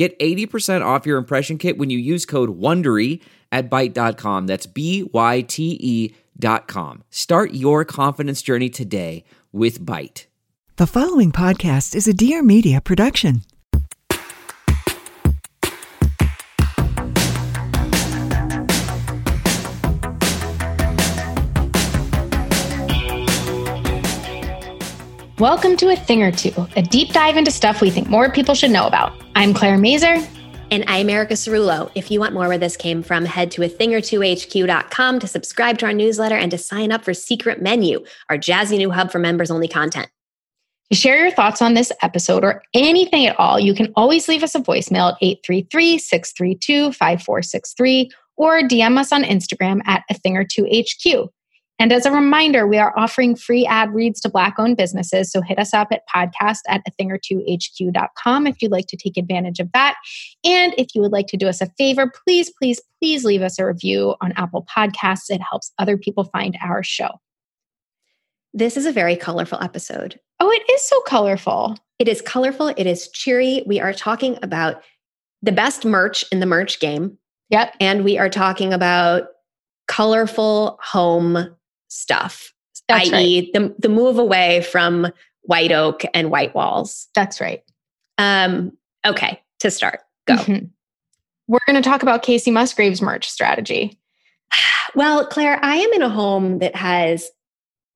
[0.00, 3.20] Get 80% off your impression kit when you use code WONDERY
[3.52, 4.46] at Byte.com.
[4.46, 7.04] That's B Y T E dot com.
[7.10, 10.24] Start your confidence journey today with Byte.
[10.76, 13.42] The following podcast is a Dear Media production.
[25.40, 28.54] Welcome to A Thing or Two, a deep dive into stuff we think more people
[28.54, 29.18] should know about.
[29.34, 30.18] I'm Claire Mazur.
[30.70, 31.90] And I'm Erica Cerulo.
[31.94, 35.18] If you want more where this came from, head to a thing or two HQ.com
[35.18, 38.90] to subscribe to our newsletter and to sign up for Secret Menu, our jazzy new
[38.90, 40.10] hub for members only content.
[40.92, 44.42] To share your thoughts on this episode or anything at all, you can always leave
[44.42, 50.36] us a voicemail at 833 632 5463 or DM us on Instagram at a thing
[50.36, 51.30] or two HQ.
[51.80, 55.32] And as a reminder, we are offering free ad reads to Black owned businesses.
[55.32, 58.86] So hit us up at podcast at a thing or two HQ.com if you'd like
[58.88, 59.96] to take advantage of that.
[60.44, 63.58] And if you would like to do us a favor, please, please, please leave us
[63.58, 65.30] a review on Apple Podcasts.
[65.30, 67.08] It helps other people find our show.
[68.52, 70.20] This is a very colorful episode.
[70.38, 71.78] Oh, it is so colorful.
[71.98, 73.62] It is colorful, it is cheery.
[73.66, 74.82] We are talking about
[75.40, 77.16] the best merch in the merch game.
[77.48, 77.74] Yep.
[77.80, 79.28] And we are talking about
[79.88, 81.56] colorful home
[81.90, 82.52] stuff,
[82.88, 85.12] i.e., the, the move away from
[85.42, 87.08] white oak and white walls.
[87.14, 87.62] That's right.
[88.18, 88.72] Um,
[89.06, 90.36] okay, to start, go.
[90.36, 90.70] Mhm.
[91.48, 93.98] We're going to talk about Kacey Musgrave's merch strategy.
[94.96, 97.30] Well, Claire, I am in a home that has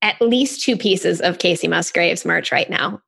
[0.01, 3.01] at least two pieces of Kacey Musgraves merch right now.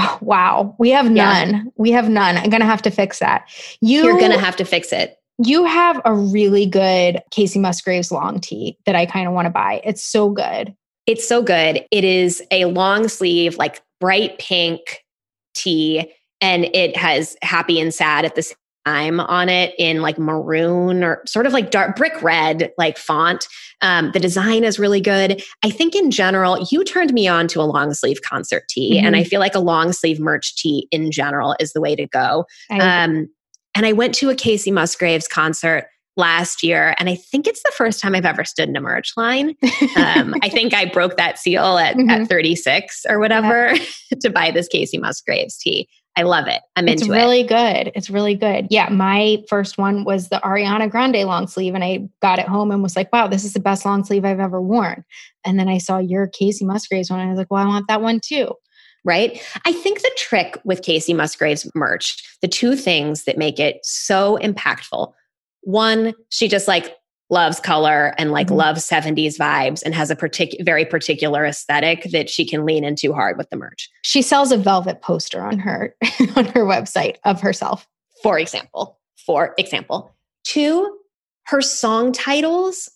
[0.00, 0.74] Oh, wow.
[0.78, 1.44] We have Yeah.
[1.44, 1.72] none.
[1.76, 2.38] We have none.
[2.38, 3.46] I'm going to have to fix that.
[3.82, 5.17] You, You're going to have to fix it.
[5.44, 9.50] You have a really good Kacey Musgraves long tee that I kind of want to
[9.50, 9.80] buy.
[9.84, 10.74] It's so good.
[11.06, 11.84] It's so good.
[11.90, 14.80] It is a long sleeve, like bright pink
[15.54, 20.18] tee, and it has happy and sad at the same time on it in like
[20.18, 23.46] maroon or sort of like dark brick red, like font.
[23.80, 25.42] Um, the design is really good.
[25.62, 29.14] I think in general, you turned me on to a long sleeve concert tee, and
[29.14, 32.44] I feel like a long sleeve merch tee in general is the way to go.
[32.70, 33.28] Um,
[33.78, 37.70] and I went to a Kacey Musgraves concert last year, and I think it's the
[37.76, 39.54] first time I've ever stood in a merch line.
[39.96, 42.10] Um, I think I broke that seal at, Mhm.
[42.10, 43.72] at 36 or whatever
[44.20, 45.88] to buy this Kacey Musgraves tee.
[46.16, 46.60] I love it.
[46.74, 47.06] I'm into it.
[47.06, 47.92] it's really good.
[47.94, 48.66] It's really good.
[48.70, 52.72] Yeah, my first one was the Ariana Grande long sleeve, and I got it home
[52.72, 55.04] and was like, "Wow, this is the best long sleeve I've ever worn."
[55.44, 57.86] And then I saw your Kacey Musgraves one, and I was like, "Well, I want
[57.86, 58.52] that one too."
[59.04, 59.42] Right.
[59.64, 64.38] I think the trick with Kacey Musgraves merch, the two things that make it so
[64.42, 65.12] impactful
[65.62, 66.94] one, she just like
[67.30, 68.56] loves color and like Mhm.
[68.56, 73.12] loves 70s vibes and has a particular, very particular aesthetic that she can lean into
[73.12, 73.90] hard with the merch.
[74.02, 75.94] She sells a velvet poster on her
[76.36, 77.86] on her website of herself.
[78.22, 80.14] for example for example
[80.44, 80.96] two
[81.46, 82.88] her song titles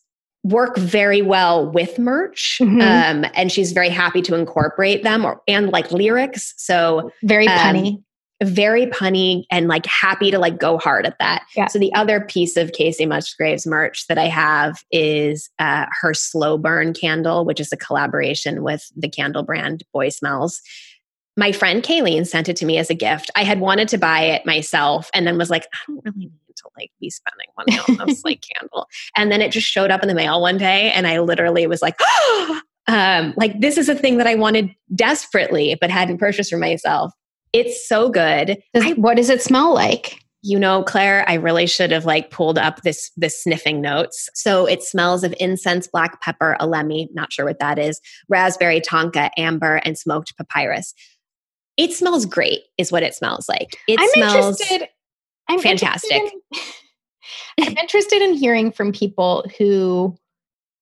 [0.44, 2.82] work very well with merch Mhm.
[2.82, 7.58] um, and she's very happy to incorporate them or and like lyrics so Very Um,
[7.58, 8.02] punny.
[8.42, 11.66] very punny and like happy to like go hard at that Yeah.
[11.68, 16.58] so the other piece of kacey musgraves merch that i have is uh, her slow
[16.58, 20.60] burn candle which is a collaboration with the candle brand boy smells
[21.34, 23.30] my friend Kayleen sent it to me as a gift.
[23.34, 26.32] I had wanted to buy it myself and then was like, I don't really need
[26.62, 28.86] to like be spending money on this like candle.
[29.16, 31.82] And then it just showed up in the mail one day and I literally was
[31.82, 31.96] like,
[32.88, 37.12] um, like this is a thing that I wanted desperately but hadn't purchased for myself.
[37.52, 38.58] It's so good.
[38.74, 40.18] Does- I what does it smell like?
[40.44, 44.66] you know claire i really should have like pulled up this this sniffing notes so
[44.66, 49.76] it smells of incense black pepper elemi not sure what that is raspberry tonka amber
[49.84, 50.94] and smoked papyrus
[51.76, 53.76] It smells great, is what it smells like.
[53.88, 54.88] It I'm smells interested.
[55.48, 56.12] I'm fantastic.
[56.12, 56.36] Interested
[57.58, 60.16] in, I'm interested in hearing from people who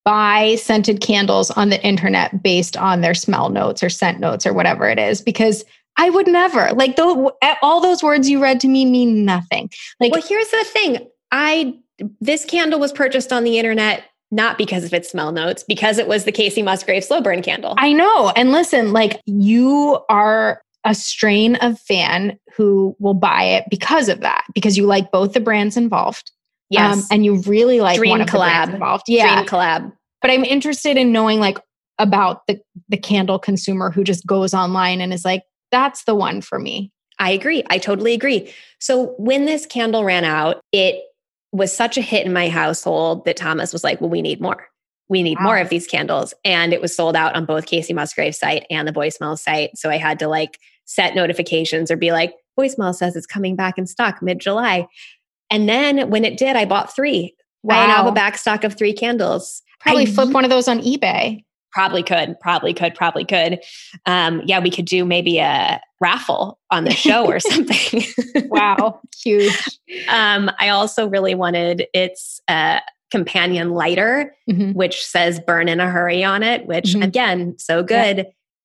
[0.03, 4.53] buy scented candles on the internet based on their smell notes or scent notes or
[4.53, 5.63] whatever it is, because
[5.97, 7.31] I would never like those.
[7.61, 9.69] All those words you read to me mean nothing.
[9.99, 11.07] Like, well, here's the thing.
[11.31, 11.77] I
[12.19, 16.07] this candle was purchased on the internet not because of its smell notes, because it
[16.07, 17.75] was the Kacey Musgraves slow burn candle.
[17.77, 18.29] I know.
[18.29, 24.21] And listen, like you are a strain of fan who will buy it because of
[24.21, 26.31] that, because you like both the brands involved.
[26.69, 26.97] Yes.
[26.97, 28.31] Um, and you really like Dream one of collab.
[28.31, 29.03] the brands involved.
[29.07, 29.35] Yeah.
[29.35, 29.91] Dream collab.
[30.21, 31.57] But I'm interested in knowing like
[31.99, 36.41] about the the candle consumer who just goes online and is like, that's the one
[36.41, 36.91] for me.
[37.19, 37.63] I agree.
[37.69, 38.51] I totally agree.
[38.79, 41.03] So when this candle ran out, it
[41.51, 44.67] was such a hit in my household that Thomas was like, well, we need more.
[45.11, 45.43] We need wow.
[45.43, 46.33] more of these candles.
[46.45, 49.77] And it was sold out on both Kacey Musgrave's site and the Boysmell site.
[49.77, 53.77] So I had to like set notifications or be like, Boysmell says it's coming back
[53.77, 54.87] in stock mid July.
[55.49, 57.35] And then when it did, I bought three.
[57.61, 57.81] Wow.
[57.81, 59.61] I now have a back stock of three candles.
[59.81, 61.43] Probably I, flip one of those on eBay.
[61.73, 63.59] Probably could, probably could, probably could.
[64.05, 68.03] Um, yeah, we could do maybe a raffle on the show or something.
[68.49, 69.53] wow, huge.
[70.07, 72.79] Um, I also really wanted its uh,
[73.11, 74.71] companion lighter, mm-hmm.
[74.71, 76.65] which says "Burn in a Hurry" on it.
[76.65, 77.03] Which mm-hmm.
[77.03, 78.17] again, so good.
[78.17, 78.23] Yeah.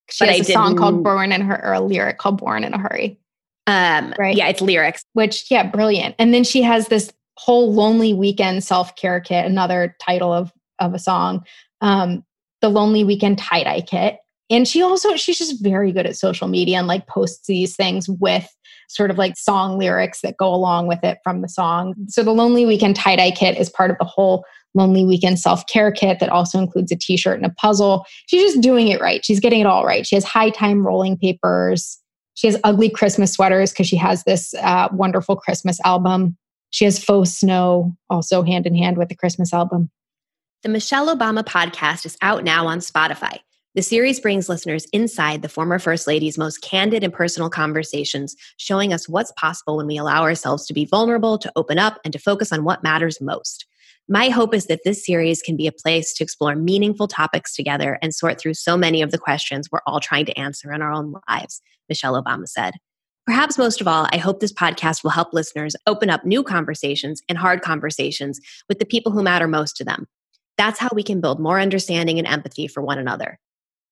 [0.08, 2.64] She but has I a song called "Born in Her" or a lyric called "Born
[2.64, 3.18] in a Hurry."
[3.66, 4.36] Um, right?
[4.36, 5.04] Yeah, it's lyrics.
[5.12, 6.14] Which yeah, brilliant.
[6.18, 10.94] And then she has this whole "Lonely Weekend" self care kit, another title of of
[10.94, 11.44] a song.
[11.80, 12.24] Um,
[12.60, 14.18] the Lonely Weekend tie dye kit.
[14.48, 18.08] And she also, she's just very good at social media and like posts these things
[18.08, 18.48] with
[18.88, 21.94] sort of like song lyrics that go along with it from the song.
[22.08, 24.44] So the Lonely Weekend tie dye kit is part of the whole
[24.74, 28.04] Lonely Weekend self care kit that also includes a t shirt and a puzzle.
[28.26, 29.24] She's just doing it right.
[29.24, 30.06] She's getting it all right.
[30.06, 31.98] She has high time rolling papers.
[32.34, 36.36] She has ugly Christmas sweaters because she has this uh, wonderful Christmas album.
[36.70, 39.90] She has faux snow also hand in hand with the Christmas album.
[40.62, 43.38] The Michelle Obama podcast is out now on Spotify.
[43.76, 48.94] The series brings listeners inside the former First Lady's most candid and personal conversations, showing
[48.94, 52.18] us what's possible when we allow ourselves to be vulnerable, to open up, and to
[52.18, 53.66] focus on what matters most.
[54.08, 57.98] My hope is that this series can be a place to explore meaningful topics together
[58.00, 60.90] and sort through so many of the questions we're all trying to answer in our
[60.90, 62.76] own lives, Michelle Obama said.
[63.26, 67.20] Perhaps most of all, I hope this podcast will help listeners open up new conversations
[67.28, 68.40] and hard conversations
[68.70, 70.06] with the people who matter most to them
[70.58, 73.38] that's how we can build more understanding and empathy for one another.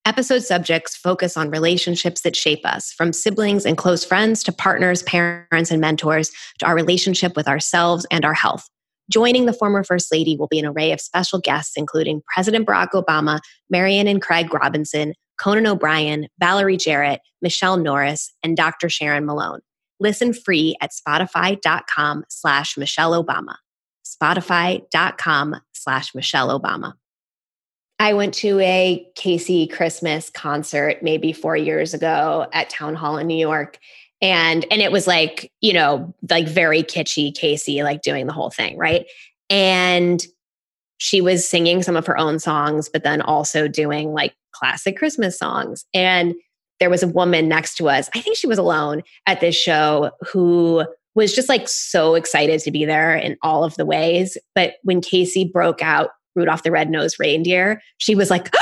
[0.06, 5.03] Episode subjects focus on relationships that shape us, from siblings and close friends to partners,
[5.05, 8.69] parents, and mentors, to our relationship with ourselves and our health.
[9.11, 12.91] Joining the former First Lady will be an array of special guests, including President Barack
[12.91, 13.41] Obama,
[13.71, 18.91] Marian and Craig Robinson, Conan O'Brien, Valerie Jarrett, Michele Norris, and Dr.
[18.91, 19.61] Sharon Malone.
[20.00, 23.55] Listen free at spotify.com slash Michelle Obama
[24.05, 26.95] spotify.com slash Michelle Obama.
[28.05, 33.27] I went to a Kacey Christmas concert maybe four years ago at Town Hall in
[33.27, 33.79] New York.
[34.21, 38.51] And and it was like, you know, like very kitschy Kacey, like doing the whole
[38.51, 39.06] thing, right?
[39.49, 40.23] And
[40.99, 45.39] she was singing some of her own songs, but then also doing like classic Christmas
[45.39, 45.87] songs.
[45.95, 46.35] And
[46.81, 50.11] there was a woman next to us, I think she was alone at this show,
[50.31, 50.85] who
[51.15, 54.37] was just like so excited to be there in all of the ways.
[54.55, 58.55] But when Kacey broke out Rudolph the Red-Nosed Reindeer, she was like,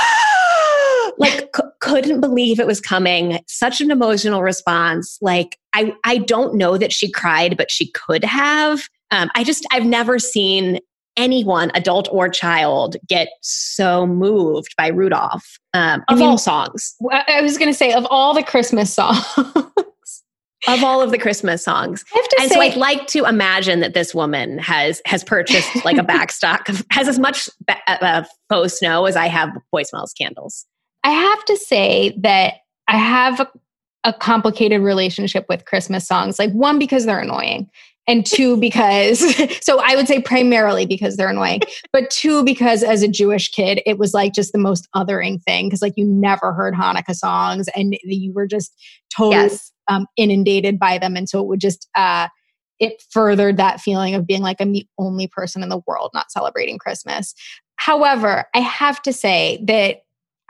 [1.17, 3.39] like c- couldn't believe it was coming.
[3.47, 5.17] Such an emotional response.
[5.21, 8.83] Like I, I don't know that she cried, but she could have.
[9.11, 10.79] Um, I just, I've never seen
[11.17, 16.95] anyone, adult or child, get so moved by Rudolph um, of I mean, all songs.
[17.11, 19.23] I was going to say, of all the Christmas songs,
[20.67, 22.03] of all of the Christmas songs.
[22.39, 26.03] and say, so I'd like to imagine that this woman has has purchased like a
[26.03, 30.65] backstock of, has as much ba- uh, faux snow as I have Boy Smells candles.
[31.03, 32.55] I have to say that
[32.87, 33.51] I have a,
[34.05, 36.39] a complicated relationship with Christmas songs.
[36.39, 37.69] Like one because they're annoying,
[38.07, 39.19] and two because
[39.65, 43.81] so i would say primarily because they're annoying but two because as a jewish kid
[43.85, 47.67] it was like just the most othering thing because like you never heard hanukkah songs
[47.75, 48.73] and you were just
[49.15, 51.15] totally yes um, inundated by them.
[51.15, 52.27] And so it would just, uh,
[52.79, 56.31] it furthered that feeling of being like, I'm the only person in the world not
[56.31, 57.33] celebrating Christmas.
[57.75, 60.01] However, I have to say that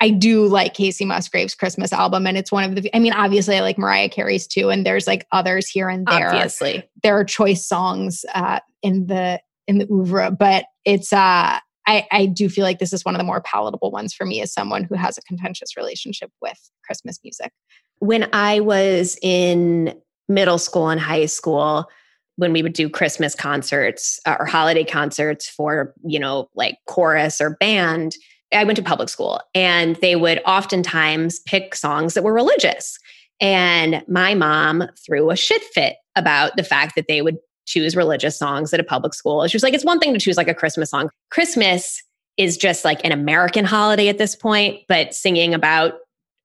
[0.02, 2.94] I do like Kacey Musgrave's Christmas album, and it's one of the.
[2.94, 6.34] I mean, obviously, I like Mariah Carey's too, and there's like others here and there.
[6.34, 11.14] Obviously, there are choice songs uh, in the in the oeuvre, but it's.
[11.14, 14.26] uh I, I do feel like this is one of the more palatable ones for
[14.26, 17.52] me as someone who has a contentious relationship with Christmas music.
[18.00, 19.96] When I was in
[20.28, 21.90] middle school and high school,
[22.36, 27.40] when we would do Christmas concerts uh, or holiday concerts for, you know, like chorus
[27.40, 28.16] or band,
[28.52, 32.98] I went to public school and they would oftentimes pick songs that were religious.
[33.40, 38.38] And my mom threw a shit fit about the fact that they would choose religious
[38.38, 39.48] songs at a public school.
[39.48, 41.10] She was like, it's one thing to choose like a Christmas song.
[41.32, 42.02] Christmas
[42.38, 45.94] is just like an American holiday at this point, but singing about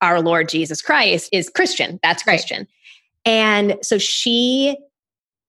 [0.01, 1.99] our Lord Jesus Christ is Christian.
[2.03, 2.61] That's Christian.
[3.27, 3.33] Right.
[3.33, 4.77] And so she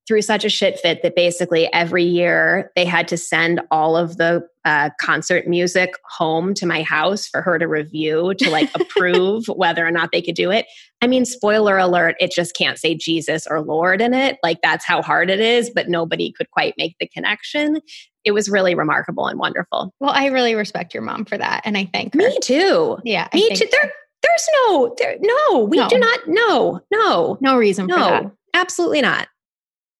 [0.09, 4.17] threw such a shit fit that basically every year they had to send all of
[4.17, 9.45] the uh, concert music home to my house for her to review to like approve
[9.49, 10.65] whether or not they could do it.
[11.03, 14.39] I mean, spoiler alert, it just can't say Jesus or Lord in it.
[14.41, 17.79] Like that's how hard it is, but nobody could quite make the connection.
[18.25, 19.93] It was really remarkable and wonderful.
[19.99, 21.61] Well, I really respect your mom for that.
[21.65, 22.17] And I thank her.
[22.17, 22.97] Me too.
[23.05, 23.27] Yeah.
[23.31, 23.67] Me too.
[23.71, 25.89] There, there's no, there, no, we no.
[25.89, 27.37] do not, no, no.
[27.41, 29.27] No reason no, Absolutely not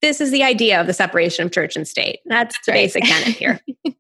[0.02, 2.20] this is the idea of the separation of church and state.
[2.26, 2.78] That's, That's the right.
[2.84, 3.60] basic tenet here.
[3.86, 3.94] All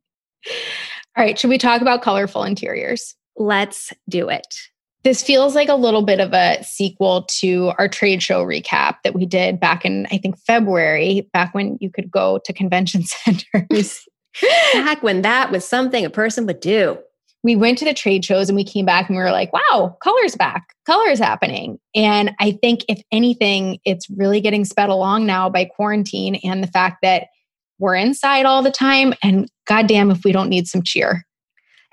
[1.17, 3.15] right, should we talk about colorful interiors?
[3.35, 4.47] Let's do it.
[5.03, 9.15] This feels like a little bit of a sequel to our trade show recap that
[9.15, 14.05] we did back in, I think, February, back when you could go to convention centers.
[14.73, 16.97] back when that was something a person would do
[17.43, 19.97] we went to the trade shows and we came back and we were like, wow,
[20.01, 21.79] color's back, color's happening.
[21.95, 26.67] And I think, if anything, it's really getting sped along now by quarantine and the
[26.67, 27.27] fact that
[27.79, 29.13] we're inside all the time.
[29.23, 31.25] And goddamn, if we don't need some cheer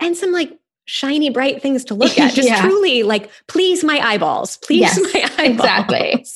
[0.00, 0.52] and some like
[0.86, 2.60] shiny, bright things to look at, just yeah.
[2.60, 5.58] truly like, please my eyeballs, please yes, my eyeballs.
[5.58, 6.26] Exactly.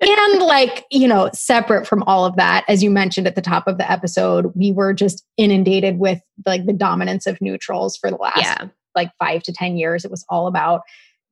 [0.00, 3.66] And like, you know, separate from all of that, as you mentioned at the top
[3.66, 8.16] of the episode, we were just inundated with like the dominance of neutrals for the
[8.16, 8.68] last yeah.
[8.94, 10.04] like five to 10 years.
[10.04, 10.82] It was all about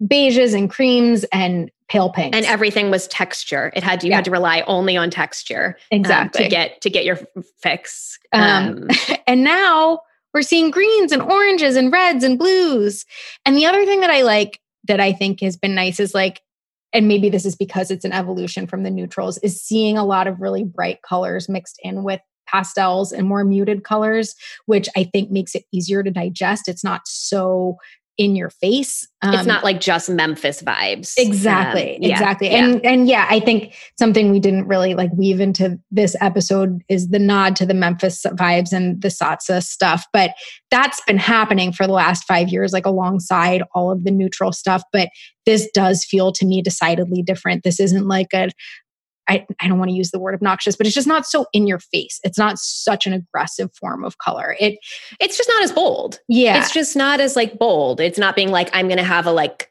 [0.02, 2.37] beiges and creams and pale pinks.
[2.37, 3.72] And everything was texture.
[3.75, 4.16] It had you yeah.
[4.16, 7.18] had to rely only on texture exactly um, to get to get your
[7.62, 8.18] fix.
[8.32, 8.88] Um, um,
[9.26, 10.00] and now
[10.34, 13.06] we're seeing greens and oranges and reds and blues.
[13.46, 16.42] And the other thing that I like that I think has been nice is like
[16.92, 20.26] and maybe this is because it's an evolution from the neutrals, is seeing a lot
[20.26, 24.35] of really bright colors mixed in with pastels and more muted colors,
[24.66, 26.68] which I think makes it easier to digest.
[26.68, 27.76] It's not so
[28.18, 29.06] in your face.
[29.22, 31.14] Um, it's not like just Memphis vibes.
[31.16, 31.96] Exactly.
[31.96, 32.50] Um, yeah, exactly.
[32.50, 32.64] Yeah.
[32.64, 37.08] And and yeah, I think something we didn't really like weave into this episode is
[37.08, 40.04] the nod to the Memphis vibes and the Sottsass stuff.
[40.12, 40.32] But
[40.70, 44.82] that's been happening for the last five years, like alongside all of the neutral stuff.
[44.92, 45.08] But
[45.46, 47.62] this does feel to me decidedly different.
[47.62, 48.50] This isn't like a
[49.28, 51.66] I, I don't want to use the word obnoxious, but it's just not so in
[51.66, 52.18] your face.
[52.25, 54.56] It's not such an aggressive form of color.
[54.58, 54.78] It
[55.20, 56.20] it's just not as bold.
[56.28, 56.58] Yeah.
[56.58, 58.00] It's just not as like bold.
[58.00, 59.70] It's not being like, I'm gonna have a like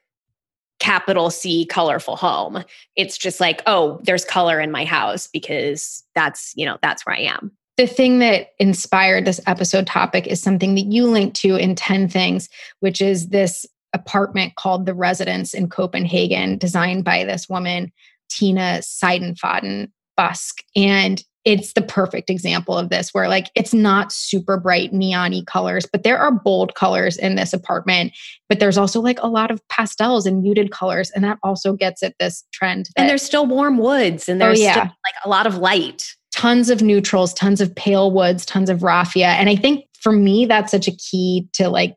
[0.79, 2.63] capital C colorful home.
[2.95, 7.15] It's just like, oh, there's color in my house because that's, you know, that's where
[7.15, 7.51] I am.
[7.77, 12.09] The thing that inspired this episode topic is something that you linked to in 10
[12.09, 12.49] Things,
[12.79, 17.91] which is this apartment called The Residence in Copenhagen, designed by this woman
[18.29, 20.63] Tina Seidenfaden Busck.
[20.75, 25.85] And it's the perfect example of this where like it's not super bright neon colors
[25.89, 28.11] but there are bold colors in this apartment
[28.49, 32.03] but there's also like a lot of pastels and muted colors and that also gets
[32.03, 34.71] at this trend that, and there's still warm woods and there's oh, yeah.
[34.73, 38.83] still like a lot of light tons of neutrals tons of pale woods tons of
[38.83, 41.95] raffia and i think for me that's such a key to like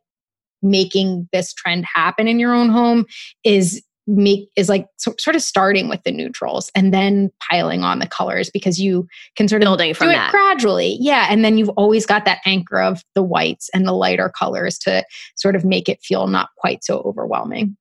[0.63, 3.05] making this trend happen in your own home
[3.43, 3.83] is
[4.17, 8.07] make is like so, sort of starting with the neutrals and then piling on the
[8.07, 11.69] colors because you can sort of building from do that gradually yeah and then you've
[11.71, 15.05] always got that anchor of the whites and the lighter colors to
[15.37, 17.77] sort of make it feel not quite so overwhelming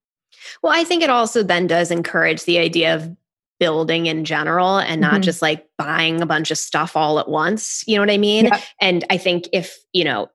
[0.62, 3.10] well i think it also then does encourage the idea of
[3.58, 5.22] building in general and not mm-hmm.
[5.22, 8.46] just like buying a bunch of stuff all at once you know what i mean
[8.46, 8.62] yep.
[8.80, 10.28] and i think if you know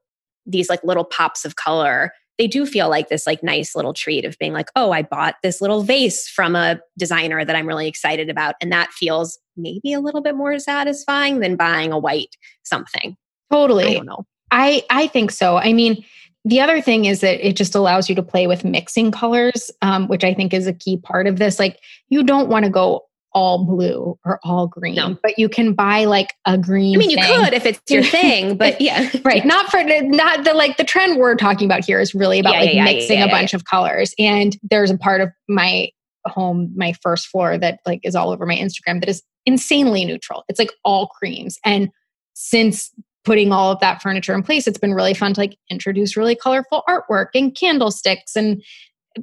[0.46, 4.26] these like little pops of color they do feel like this like nice little treat
[4.26, 7.88] of being like, oh, I bought this little vase from a designer that I'm really
[7.88, 8.56] excited about.
[8.62, 13.16] And that feels maybe a little bit more satisfying than buying a white something.
[13.52, 13.86] Totally.
[13.86, 14.26] I don't know.
[14.52, 15.58] I, I think so.
[15.58, 16.04] I mean,
[16.44, 20.08] the other thing is that it just allows you to play with mixing colors, um,
[20.08, 21.58] which I think is a key part of this.
[21.58, 25.18] Like, you don't want to go all blue or all green, no.
[25.22, 26.96] but you can buy like a green.
[26.96, 29.46] I mean, you could if it's your thing, but yeah, right.
[29.46, 32.60] Not for not the like the trend we're talking about here is really about yeah,
[32.62, 34.16] like yeah, mixing a bunch of colors.
[34.18, 35.90] And there's a part of my
[36.26, 40.44] home, my first floor that like is all over my Instagram that is insanely neutral.
[40.48, 41.60] It's like all creams.
[41.66, 41.90] And
[42.34, 42.92] since
[43.26, 46.36] putting all of that furniture in place, it's been really fun to like introduce really
[46.36, 48.64] colorful artwork and candlesticks and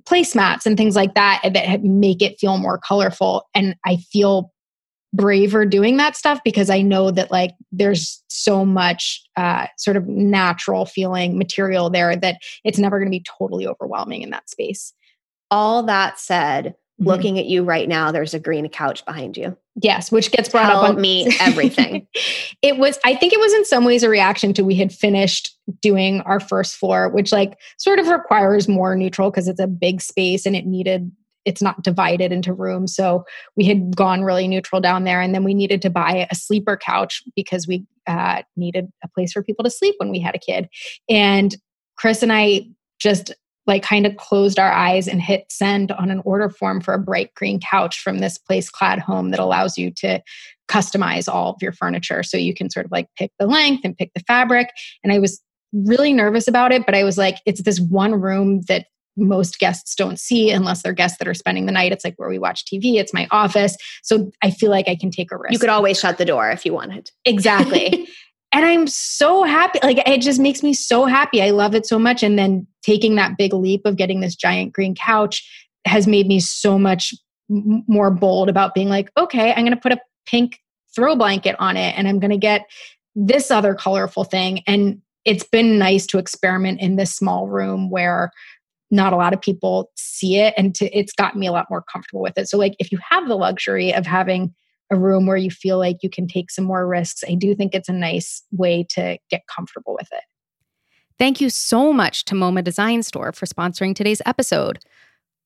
[0.01, 3.49] placemats and things like that that make it feel more colorful.
[3.55, 4.53] And I feel
[5.13, 10.09] braver doing that stuff because I know that like there's so much uh, sort of
[10.09, 14.95] natural feeling material there that it's never going to be totally overwhelming in that space.
[15.51, 17.11] All that said, mm-hmm.
[17.11, 19.57] looking at you right now, there's a green couch behind you.
[19.83, 22.07] Yes, which gets brought Tell up on me everything.
[22.63, 25.57] it was, I think it was in some ways a reaction to we had finished
[25.81, 30.01] doing our first floor, which like sort of requires more neutral because it's a big
[30.01, 31.11] space and it needed
[31.45, 32.95] it's not divided into rooms.
[32.95, 33.25] So
[33.57, 35.21] we had gone really neutral down there.
[35.21, 39.33] And then we needed to buy a sleeper couch because we uh, needed a place
[39.33, 40.69] for people to sleep when we had a kid.
[41.09, 41.57] And
[41.97, 42.67] Chris and I
[43.01, 43.33] just
[43.67, 46.99] like kind of closed our eyes and hit send on an order form for a
[46.99, 50.21] bright green couch from this place clad home that allows you to
[50.69, 53.97] customize all of your furniture so you can sort of like pick the length and
[53.97, 54.69] pick the fabric
[55.05, 55.41] and i was
[55.73, 59.95] really nervous about it but i was like it's this one room that most guests
[59.95, 61.93] don't see unless they're guests that are spending the night.
[61.93, 63.77] It's like where we watch TV, it's my office.
[64.03, 65.53] So I feel like I can take a risk.
[65.53, 67.11] You could always shut the door if you wanted.
[67.25, 68.09] Exactly.
[68.53, 69.79] and I'm so happy.
[69.83, 71.43] Like it just makes me so happy.
[71.43, 72.23] I love it so much.
[72.23, 75.49] And then taking that big leap of getting this giant green couch
[75.87, 77.15] has made me so much
[77.49, 80.59] more bold about being like, okay, I'm going to put a pink
[80.95, 82.67] throw blanket on it and I'm going to get
[83.15, 84.63] this other colorful thing.
[84.67, 88.31] And it's been nice to experiment in this small room where
[88.91, 91.83] not a lot of people see it and to, it's gotten me a lot more
[91.91, 94.55] comfortable with it so like if you have the luxury of having
[94.93, 97.25] a room where you feel like you can take some more risks.
[97.29, 100.23] I do think it's a nice way to get comfortable with it.
[101.19, 104.79] Thank you so much to moma design store for sponsoring today's episode.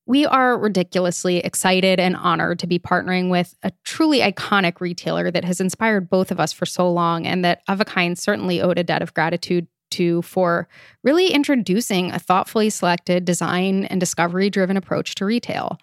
[0.05, 5.45] We are ridiculously excited and honored to be partnering with a truly iconic retailer that
[5.45, 8.77] has inspired both of us for so long and that of a kind certainly owed
[8.77, 10.67] a debt of gratitude to for
[11.03, 15.77] really introducing a thoughtfully selected design and discovery driven approach to retail.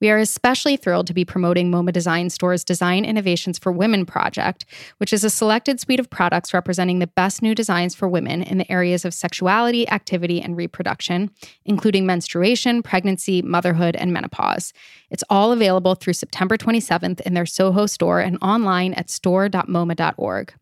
[0.00, 4.64] We are especially thrilled to be promoting MoMA Design Store's Design Innovations for Women project,
[4.96, 8.56] which is a selected suite of products representing the best new designs for women in
[8.56, 11.30] the areas of sexuality, activity, and reproduction,
[11.66, 14.72] including menstruation, pregnancy, motherhood, and menopause.
[15.10, 20.54] It's all available through September 27th in their Soho store and online at store.moma.org.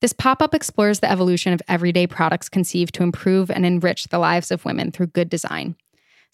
[0.00, 4.18] This pop up explores the evolution of everyday products conceived to improve and enrich the
[4.20, 5.74] lives of women through good design.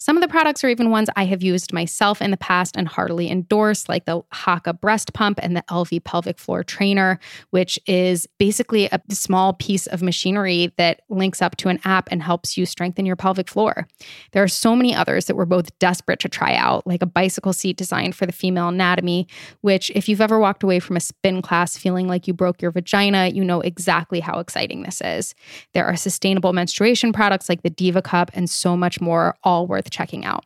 [0.01, 2.87] Some of the products are even ones I have used myself in the past and
[2.87, 8.25] heartily endorse, like the Haakaa breast pump and the Elvie pelvic floor trainer, which is
[8.37, 12.65] basically a small piece of machinery that links up to an app and helps you
[12.65, 13.89] strengthen your pelvic floor.
[14.31, 17.51] There are so many others that we're both desperate to try out, like a bicycle
[17.51, 19.27] seat designed for the female anatomy,
[19.59, 22.71] which, if you've ever walked away from a spin class feeling like you broke your
[22.71, 25.35] vagina, you know exactly how exciting this is.
[25.73, 29.88] There are sustainable menstruation products like the Diva Cup and so much more, all worth
[29.89, 30.45] checking out.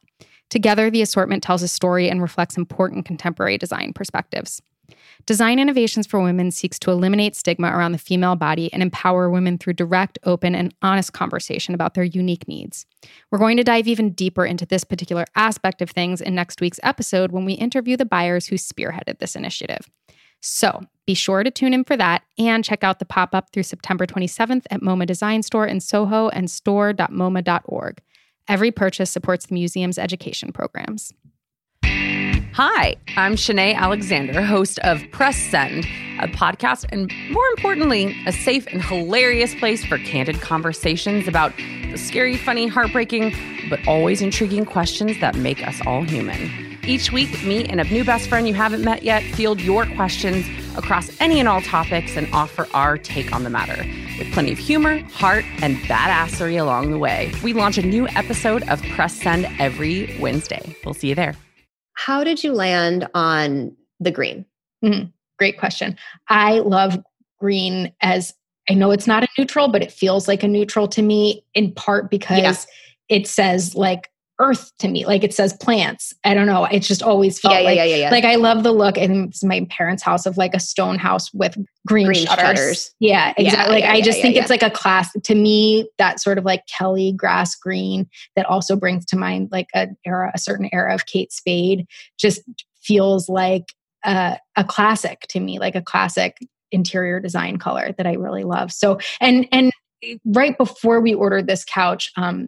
[0.49, 4.62] Together, the assortment tells a story and reflects important contemporary design perspectives.
[5.25, 9.58] Design Innovations for Women seeks to eliminate stigma around the female body and empower women
[9.58, 12.86] through direct, open, and honest conversation about their unique needs.
[13.32, 16.79] We're going to dive even deeper into this particular aspect of things in next week's
[16.84, 19.89] episode when we interview the buyers who spearheaded this initiative.
[20.41, 23.63] So be sure to tune in for that and check out the pop up through
[23.63, 28.01] September 27th at MoMA Design Store in Soho and store.moma.org.
[28.47, 31.13] Every purchase supports the museum's education programs.
[32.53, 35.86] Hi, I'm Shanae Alexander, host of Press Send,
[36.19, 41.53] a podcast and more importantly, a safe and hilarious place for candid conversations about
[41.89, 43.34] the scary, funny, heartbreaking,
[43.69, 46.77] but always intriguing questions that make us all human.
[46.84, 50.45] Each week, me and a new best friend you haven't met yet field your questions
[50.77, 53.86] across any and all topics and offer our take on the matter.
[54.17, 57.31] With plenty of humor, heart, and badassery along the way.
[57.43, 60.75] We launch a new episode of Press Send every Wednesday.
[60.86, 61.36] We'll see you there.
[61.93, 64.45] How did you land on the green?
[64.83, 65.09] Mm-hmm.
[65.39, 65.97] Great question.
[66.29, 67.01] I love
[67.39, 68.33] green as
[68.69, 71.73] I know it's not a neutral, but it feels like a neutral to me in
[71.73, 72.39] part because
[73.09, 73.17] yeah.
[73.17, 75.05] it says like earth to me.
[75.05, 76.13] Like it says plants.
[76.23, 76.65] I don't know.
[76.65, 79.29] It's just always felt yeah, like, yeah, yeah, yeah, like I love the look and
[79.29, 82.45] it's my parents' house of like a stone house with green, green shutters.
[82.45, 82.95] shutters.
[82.99, 83.81] Yeah, exactly.
[83.81, 87.13] like I just think it's like a class to me, that sort of like Kelly
[87.13, 91.31] grass green that also brings to mind like an era, a certain era of Kate
[91.31, 91.85] Spade
[92.17, 92.41] just
[92.81, 93.65] feels like
[94.03, 96.37] a, a classic to me, like a classic
[96.71, 98.71] interior design color that I really love.
[98.71, 99.71] So and and
[100.25, 102.47] right before we ordered this couch, um,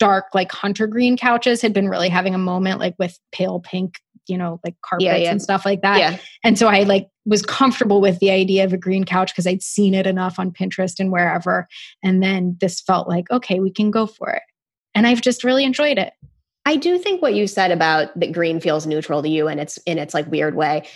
[0.00, 4.00] dark like hunter green couches had been really having a moment like with pale pink
[4.26, 5.30] you know like carpets yeah, yeah.
[5.30, 6.16] and stuff like that yeah.
[6.42, 9.62] and so i like was comfortable with the idea of a green couch because i'd
[9.62, 11.68] seen it enough on pinterest and wherever
[12.02, 14.42] and then this felt like okay we can go for it
[14.94, 16.12] and i've just really enjoyed it
[16.66, 19.78] I do think what you said about that green feels neutral to you and it's
[19.86, 20.86] in its like weird way.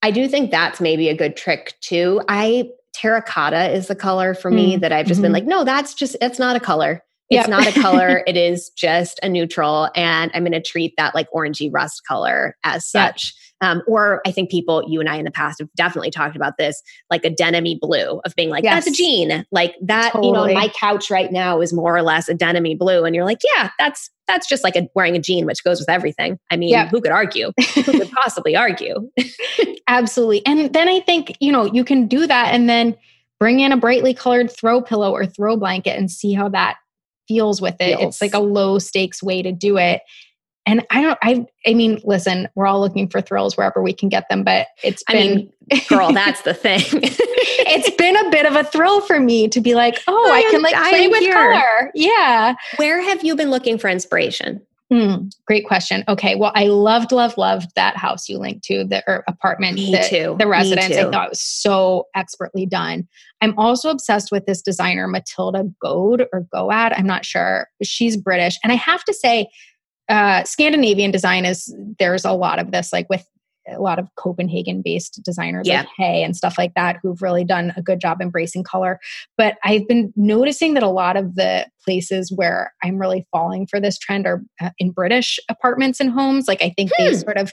[0.00, 2.22] I do think that's maybe a good trick too.
[2.28, 5.24] I terracotta is the color for me Mm, that I've just mhm.
[5.24, 7.02] been like, no, that's just it's not a color.
[7.30, 7.48] It's Yep.
[7.48, 8.22] not a color.
[8.26, 12.56] it is just a neutral, and I'm going to treat that like orangey rust color
[12.64, 13.34] as such.
[13.60, 16.58] Um, or I think people, you and I in the past have definitely talked about
[16.58, 19.44] this, like a denim blue of being like, that's a jean.
[19.50, 23.04] Like that, you know, my couch right now is more or less a denim blue.
[23.04, 25.88] And you're like, yeah, that's that's just like a, wearing a jean, which goes with
[25.88, 26.38] everything.
[26.52, 26.86] I mean, Yeah.
[26.88, 27.50] who could argue?
[27.74, 29.10] who could possibly argue?
[29.88, 30.44] Absolutely.
[30.46, 32.94] And then I think, you know, you can do that and then
[33.40, 36.76] bring in a brightly colored throw pillow or throw blanket and see how that
[37.28, 37.98] feels with it.
[37.98, 38.14] Feels.
[38.14, 40.00] It's like a low stakes way to do it.
[40.66, 44.08] And I don't I I mean, listen, we're all looking for thrills wherever we can
[44.08, 45.34] get them, but it's I been
[45.70, 46.80] mean, girl, that's the thing.
[46.92, 50.42] it's been a bit of a thrill for me to be like, oh, I, I
[50.42, 51.32] can am- like play with here.
[51.32, 51.90] color.
[51.94, 52.54] Yeah.
[52.76, 54.60] Where have you been looking for inspiration?
[54.90, 56.02] Hmm, great question.
[56.08, 56.34] Okay.
[56.34, 59.98] Well, I loved, loved, loved that house you linked to, the or apartment, Me the,
[60.08, 60.36] too.
[60.38, 60.96] the residence.
[60.96, 63.06] I thought it was so expertly done.
[63.42, 66.92] I'm also obsessed with this designer, Matilda Goad or Goad.
[66.92, 67.68] I'm not sure.
[67.82, 68.58] She's British.
[68.62, 69.48] And I have to say,
[70.08, 73.28] uh, Scandinavian design is, there's a lot of this, like with
[73.70, 75.80] a lot of Copenhagen based designers Yeah.
[75.80, 78.98] like Hay and stuff like that who've really done a good job embracing color.
[79.36, 83.80] But I've been noticing that a lot of the places where I'm really falling for
[83.80, 86.46] this trend are uh, in British apartments and homes.
[86.46, 87.14] Like I think they Hmm.
[87.16, 87.52] sort of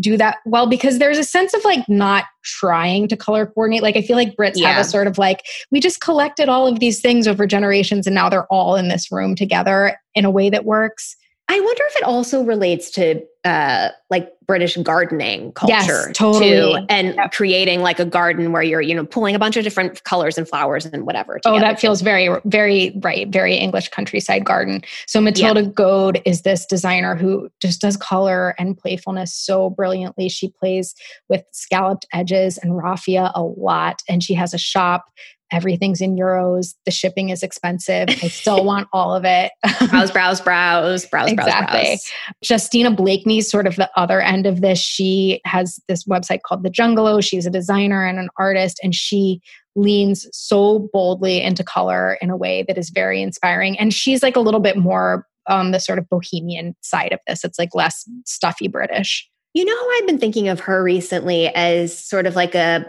[0.00, 3.82] do that well because there's a sense of like not trying to color coordinate.
[3.82, 6.80] Like I feel like Brits have a sort of like, we just collected all of
[6.80, 10.50] these things over generations and now they're all in this room together in a way
[10.50, 11.16] that works.
[11.48, 16.80] I wonder if it also relates to uh, like British gardening culture, Yes, totally.
[16.80, 17.32] too, and Yep.
[17.32, 20.48] creating like a garden where you're you know pulling a bunch of different colors and
[20.48, 21.40] flowers and whatever.
[21.44, 23.28] Oh, that feels very, very right.
[23.28, 24.82] Very English countryside garden.
[25.06, 30.30] So Matilda Goad is this designer who just does color and playfulness so brilliantly.
[30.30, 30.94] She plays
[31.28, 35.04] with scalloped edges and raffia a lot, and she has a shop.
[35.52, 36.74] Everything's in euros.
[36.84, 38.08] The shipping is expensive.
[38.08, 39.52] I still want all of it.
[39.90, 41.80] browse, browse, browse, browse, Exactly.
[41.80, 42.12] browse, browse.
[42.48, 44.78] Justina Blakeney's sort of the other end of this.
[44.78, 47.20] She has this website called The Jungalow.
[47.20, 49.40] She's a designer and an artist, and she
[49.76, 53.78] leans so boldly into color in a way that is very inspiring.
[53.78, 57.44] And she's like a little bit more on the sort of bohemian side of this.
[57.44, 59.28] It's like less stuffy British.
[59.52, 62.86] You know, I've been thinking of her recently as sort of like a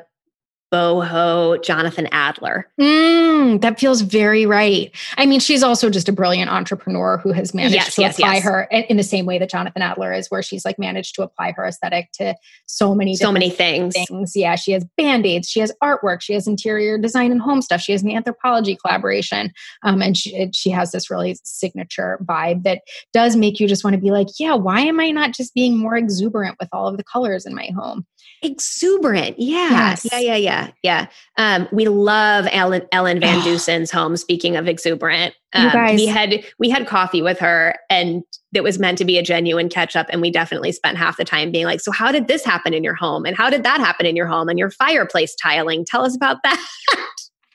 [0.76, 2.68] boho Jonathan Adler.
[2.80, 4.92] Mm, that feels very right.
[5.18, 8.36] I mean, she's also just a brilliant entrepreneur who has managed Yes, to yes, apply
[8.36, 8.44] yes.
[8.44, 11.54] her in the same way that Jonathan Adler is, where she's like managed to apply
[11.54, 12.36] her aesthetic to
[12.66, 13.96] so many So many things.
[13.96, 14.36] things.
[14.36, 17.82] Yeah, she has band aids, she has artwork, she has interior design and home stuff,
[17.82, 19.52] she has an Anthropologie collaboration,
[19.84, 22.82] um, and she she has this really signature vibe that
[23.14, 25.78] does make you just want to be like, yeah, why am I not just being
[25.78, 28.06] more exuberant with all of the colors in my home?
[28.42, 29.40] Exuberant.
[29.40, 29.70] Yeah.
[29.70, 30.08] Yes.
[30.12, 31.08] Yeah, yeah, yeah.
[31.38, 31.56] Yeah.
[31.56, 34.16] Um, we love Ellen Ellen Van Dusen's home.
[34.18, 35.34] Speaking of exuberant.
[35.54, 38.24] You Um, guys- we had we had coffee with her and
[38.54, 40.08] it was meant to be a genuine catch up.
[40.10, 42.84] And we definitely spent half the time being like, so how did this happen in
[42.84, 43.26] your home?
[43.26, 44.48] And how did that happen in your home?
[44.48, 45.84] And your fireplace tiling?
[45.86, 46.66] Tell us about that.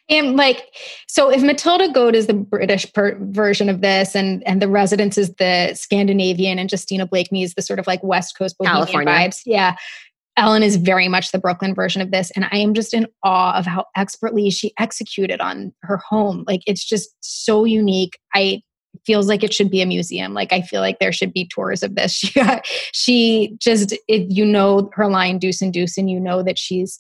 [0.09, 0.65] And like,
[1.07, 5.17] so if Matilda Goad is the British per- version of this, and and the Residence
[5.17, 9.15] is the Scandinavian, and Justina Blakeney is the sort of like West Coast Bohemian California.
[9.15, 9.77] vibes, yeah.
[10.37, 13.59] Ellen is very much the Brooklyn version of this, and I am just in awe
[13.59, 16.45] of how expertly she executed on her home.
[16.47, 18.19] Like, it's just so unique.
[18.35, 18.63] I
[19.07, 20.35] feels like it should be a museum.
[20.35, 22.13] Like, I feel like there should be tours of this.
[22.33, 22.43] She,
[22.93, 26.99] she just, if you know her line Dusen Dusen, and you know that she's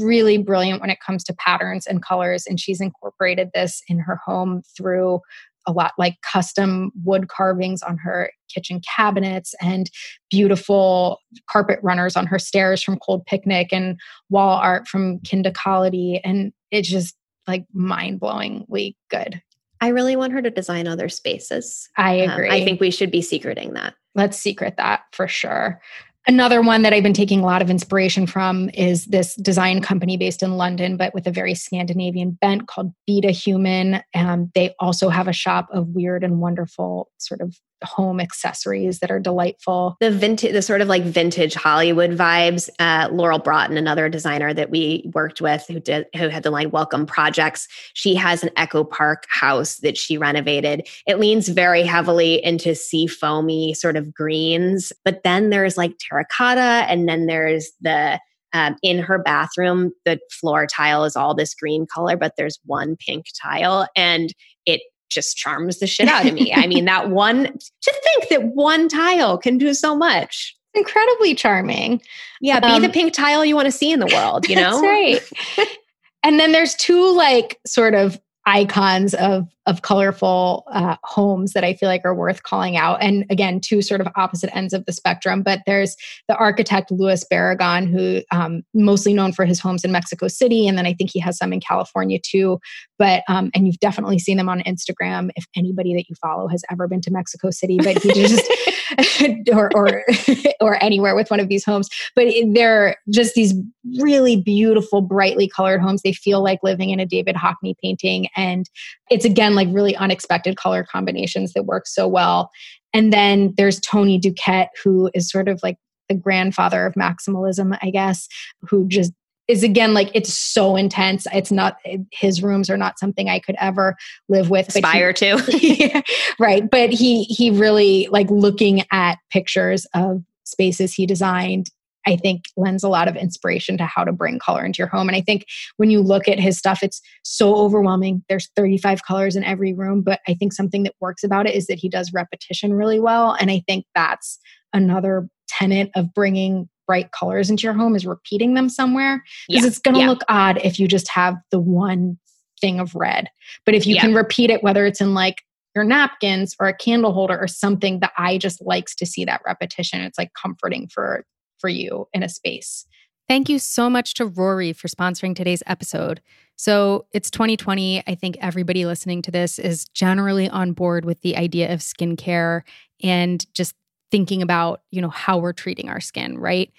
[0.00, 2.44] really brilliant when it comes to patterns and colors.
[2.46, 5.20] And she's incorporated this in her home through
[5.66, 9.90] a lot like custom wood carvings on her kitchen cabinets and
[10.30, 11.18] beautiful
[11.50, 13.98] carpet runners on her stairs from Cold Picnic and
[14.30, 16.20] wall art from Kindakali.
[16.24, 19.40] And it's just like mind blowingly good.
[19.80, 21.88] I really want her to design other spaces.
[21.96, 22.50] I Um, agree.
[22.50, 23.94] I think we should be secreting that.
[24.14, 25.80] Let's secret that for sure.
[26.28, 30.16] Another one that I've been taking a lot of inspiration from is this design company
[30.16, 34.02] based in London, but with a very Scandinavian bent called Beata Heuman.
[34.12, 39.10] Um, they also have a shop of weird and wonderful sort of home accessories that
[39.10, 39.96] are delightful.
[40.00, 44.70] the vintage the sort of like vintage hollywood vibes uh, laurel broughton another designer that
[44.70, 48.84] we worked with who did who had the line welcome projects she has an echo
[48.84, 54.92] park house that she renovated it leans very heavily into sea foamy sort of greens
[55.04, 58.18] but then there's like terracotta and then there's the
[58.52, 62.96] um, in her bathroom the floor tile is all this green color but there's one
[62.96, 64.32] pink tile and
[64.64, 66.52] it just charms the shit out of me.
[66.52, 70.56] I mean, that one, to think that one tile can do so much.
[70.74, 72.02] Incredibly charming.
[72.40, 74.80] Yeah, be um, the pink tile you want to see in the world, you know?
[74.80, 75.20] right.
[76.22, 81.74] and then there's two like sort of icons of of colorful uh, homes that I
[81.74, 83.02] feel like are worth calling out.
[83.02, 85.42] And again, two sort of opposite ends of the spectrum.
[85.42, 85.96] But there's
[86.28, 90.78] the architect Luis Barragán, who um, mostly known for his homes in Mexico City, and
[90.78, 92.60] then I think he has some in California too.
[92.98, 96.62] But um, and you've definitely seen them on Instagram if anybody that you follow has
[96.70, 97.78] ever been to Mexico City.
[97.82, 98.50] But he just
[99.52, 100.04] or or
[100.60, 101.88] or anywhere with one of these homes.
[102.14, 103.54] But they're just these
[103.98, 106.02] really beautiful, brightly colored homes.
[106.02, 108.68] They feel like living in a David Hockney painting, and
[109.10, 112.50] it's again like really unexpected color combinations that work so well.
[112.94, 115.76] And then there's Tony Duquette, who is sort of like
[116.08, 118.28] the grandfather of maximalism, I guess,
[118.62, 119.12] who just
[119.48, 121.26] is again like it's so intense.
[121.32, 121.78] It's not
[122.12, 123.96] his rooms are not something I could ever
[124.28, 124.68] live with.
[124.68, 126.02] Aspire he, to,
[126.38, 126.68] right?
[126.68, 131.70] But he he really like looking at pictures of spaces he designed
[132.06, 135.08] I think lends a lot of inspiration to how to bring color into your home.
[135.08, 138.22] And I think when you look at his stuff, it's so overwhelming.
[138.28, 141.66] There's 35 colors in every room, but I think something that works about it is
[141.66, 143.36] that he does repetition really well.
[143.38, 144.38] And I think that's
[144.72, 149.68] another tenet of bringing bright colors into your home is repeating them somewhere because yeah.
[149.68, 150.08] it's going to yeah.
[150.08, 152.18] look odd if you just have the one
[152.60, 153.28] thing of red.
[153.64, 154.02] But if you yeah.
[154.02, 155.42] can repeat it, whether it's in like
[155.74, 159.42] your napkins or a candle holder or something, the eye just likes to see that
[159.44, 160.00] repetition.
[160.00, 161.24] It's like comforting for
[161.58, 162.86] for you in a space.
[163.28, 166.20] Thank you so much to Rory for sponsoring today's episode.
[166.54, 168.02] So, it's 2020.
[168.06, 172.62] I think everybody listening to this is generally on board with the idea of skincare
[173.02, 173.74] and just
[174.10, 176.70] thinking about, you know, how we're treating our skin, right?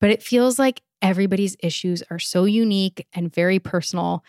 [0.00, 4.24] But it feels like everybody's issues are so unique and very personal.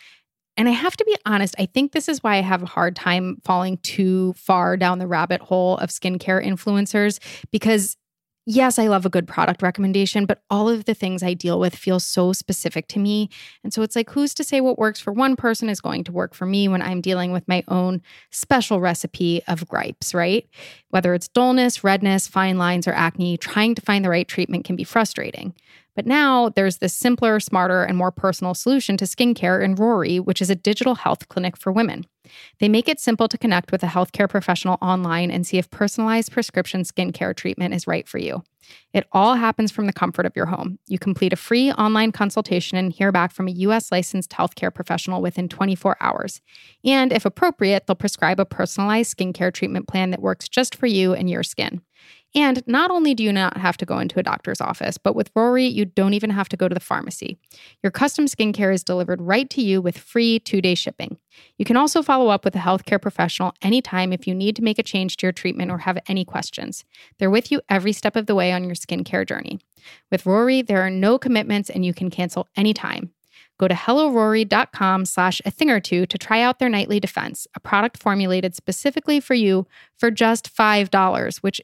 [0.55, 2.95] And I have to be honest, I think this is why I have a hard
[2.95, 7.19] time falling too far down the rabbit hole of skincare influencers
[7.51, 7.97] because
[8.45, 11.75] yes, I love a good product recommendation, but all of the things I deal with
[11.75, 13.29] feel so specific to me.
[13.63, 16.12] And so it's like, who's to say what works for one person is going to
[16.12, 18.01] work for me when I'm dealing with my own
[18.32, 20.47] special recipe of gripes, right?
[20.89, 24.75] Whether it's dullness, redness, fine lines, or acne, trying to find the right treatment can
[24.75, 25.53] be frustrating.
[25.95, 30.41] But now there's this simpler, smarter, and more personal solution to skincare in Rory, which
[30.41, 32.06] is a digital health clinic for women.
[32.60, 36.32] They make it simple to connect with a healthcare professional online and see if personalized
[36.32, 38.43] prescription skincare treatment is right for you.
[38.93, 40.79] It all happens from the comfort of your home.
[40.88, 45.21] You complete a free online consultation and hear back from a US licensed healthcare professional
[45.21, 46.41] within 24 hours.
[46.86, 51.13] And if appropriate, they'll prescribe a personalized skincare treatment plan that works just for you
[51.13, 51.82] and your skin.
[52.35, 55.29] And not only do you not have to go into a doctor's office, but with
[55.35, 57.37] Rory, you don't even have to go to the pharmacy.
[57.83, 61.17] Your custom skincare is delivered right to you with free two day shipping.
[61.57, 64.79] You can also follow up with a healthcare professional anytime if you need to make
[64.79, 66.85] a change to your treatment or have any questions.
[67.19, 69.59] They're with you every step of the way on your skincare journey.
[70.09, 73.11] With Rory, there are no commitments and you can cancel anytime.
[73.59, 77.59] Go to hellorory.com slash a thing or two to try out their nightly defense, a
[77.59, 81.61] product formulated specifically for you for just $5, which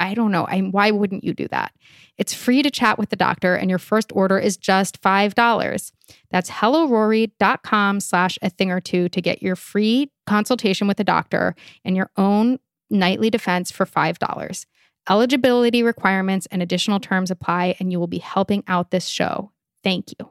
[0.00, 0.46] I don't know.
[0.46, 1.72] I, why wouldn't you do that?
[2.16, 5.92] It's free to chat with the doctor, and your first order is just $5.
[6.30, 11.54] That's hellorory.com slash a thing or two to get your free consultation with a doctor
[11.84, 12.58] and your own
[12.88, 14.66] nightly defense for $5.
[15.08, 19.52] Eligibility requirements and additional terms apply, and you will be helping out this show.
[19.82, 20.30] Thank you.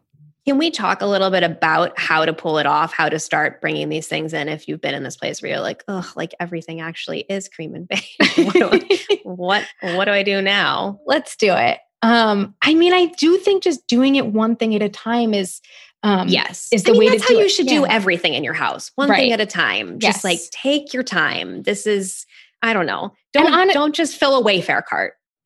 [0.50, 3.62] Can we talk a little bit about how to pull it off, how to start
[3.62, 6.34] bringing these things in if you've been in this place where you're like, oh, like
[6.40, 8.16] everything actually is cream and baked.
[8.36, 11.02] what, I, what, what do I do now?
[11.06, 11.78] Let's do it.
[12.02, 15.62] Um, I mean, I do think just doing it one thing at a time is
[16.02, 17.50] um, yes, is the I mean, way that's to how you it.
[17.50, 17.82] should yeah.
[17.82, 19.18] do everything in your house, one right.
[19.18, 20.00] thing at a time.
[20.00, 20.24] Just yes.
[20.24, 21.62] like take your time.
[21.62, 22.26] This is,
[22.64, 23.14] I don't know.
[23.34, 25.14] Don't on, don't just fill a Wayfair cart.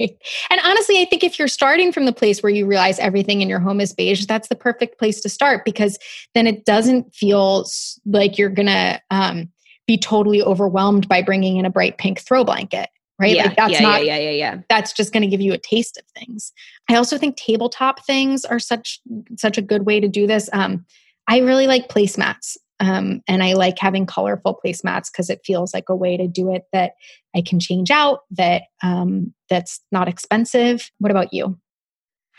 [0.50, 3.48] And honestly, I think if you're starting from the place where you realize everything in
[3.48, 5.98] your home is beige, that's the perfect place to start because
[6.34, 7.66] then it doesn't feel
[8.06, 9.48] like you're going to um,
[9.86, 12.88] be totally overwhelmed by bringing in a bright pink throw blanket.
[13.18, 13.36] Right.
[13.36, 14.60] Yeah, like that's yeah, not, yeah, yeah, yeah, yeah.
[14.70, 16.52] That's just going to give you a taste of things.
[16.88, 18.98] I also think tabletop things are such,
[19.36, 20.48] such a good way to do this.
[20.54, 20.86] Um,
[21.28, 22.56] I really like placemats.
[22.80, 26.52] Um, and I like having colorful placemats because it feels like a way to do
[26.52, 26.92] it that
[27.36, 30.90] I can change out, that um, that's not expensive.
[30.98, 31.58] What about you?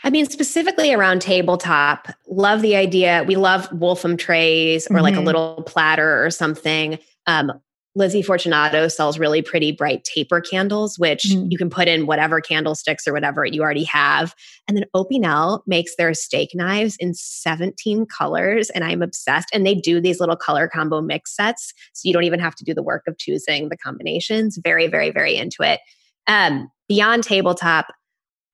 [0.04, 3.24] I mean, specifically around tabletop, love the idea.
[3.26, 5.02] We love Wolfum trays or mm-hmm.
[5.04, 5.26] like a Mhm.
[5.26, 6.98] little platter or something.
[7.28, 7.52] Um,
[7.94, 11.48] Lizzie Fortunato sells really pretty bright taper candles, which Mm.
[11.50, 14.34] you can put in whatever candlesticks or whatever you already have.
[14.66, 19.48] And then Opinel makes their steak knives in 17 colors, and I'm obsessed.
[19.52, 22.64] And they do these little color combo mix sets, so you don't even have to
[22.64, 24.58] do the work of choosing the combinations.
[24.62, 25.80] Very, very, very into it.
[26.26, 27.88] Um, beyond tabletop,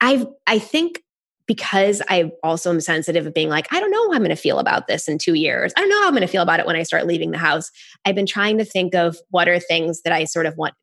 [0.01, 1.03] I I think
[1.49, 4.37] because I also am sensitive of being like, I don't know how I'm going to
[4.37, 5.73] feel about this in two years.
[5.77, 7.39] I don't know how I'm going to feel about it when I start leaving the
[7.39, 7.71] house.
[8.05, 10.75] I've been trying to think of what are things that I sort of want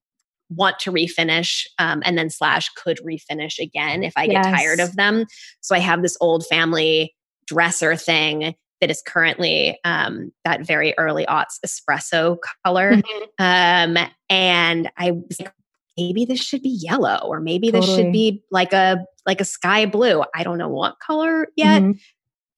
[0.49, 4.60] want to refinish um, and then slash could refinish again if I get Yes.
[4.60, 5.25] tired of them.
[5.62, 7.15] So I have this old family
[7.47, 12.91] dresser thing that is currently um, that very early aughts espresso color.
[12.91, 13.97] Mm-hmm.
[13.97, 15.51] Um, and I was like,
[15.97, 19.86] maybe this should be yellow or maybe this should be like a like a sky
[19.86, 20.23] blue.
[20.36, 21.81] I don't know what color yet.
[21.81, 21.99] Mhm.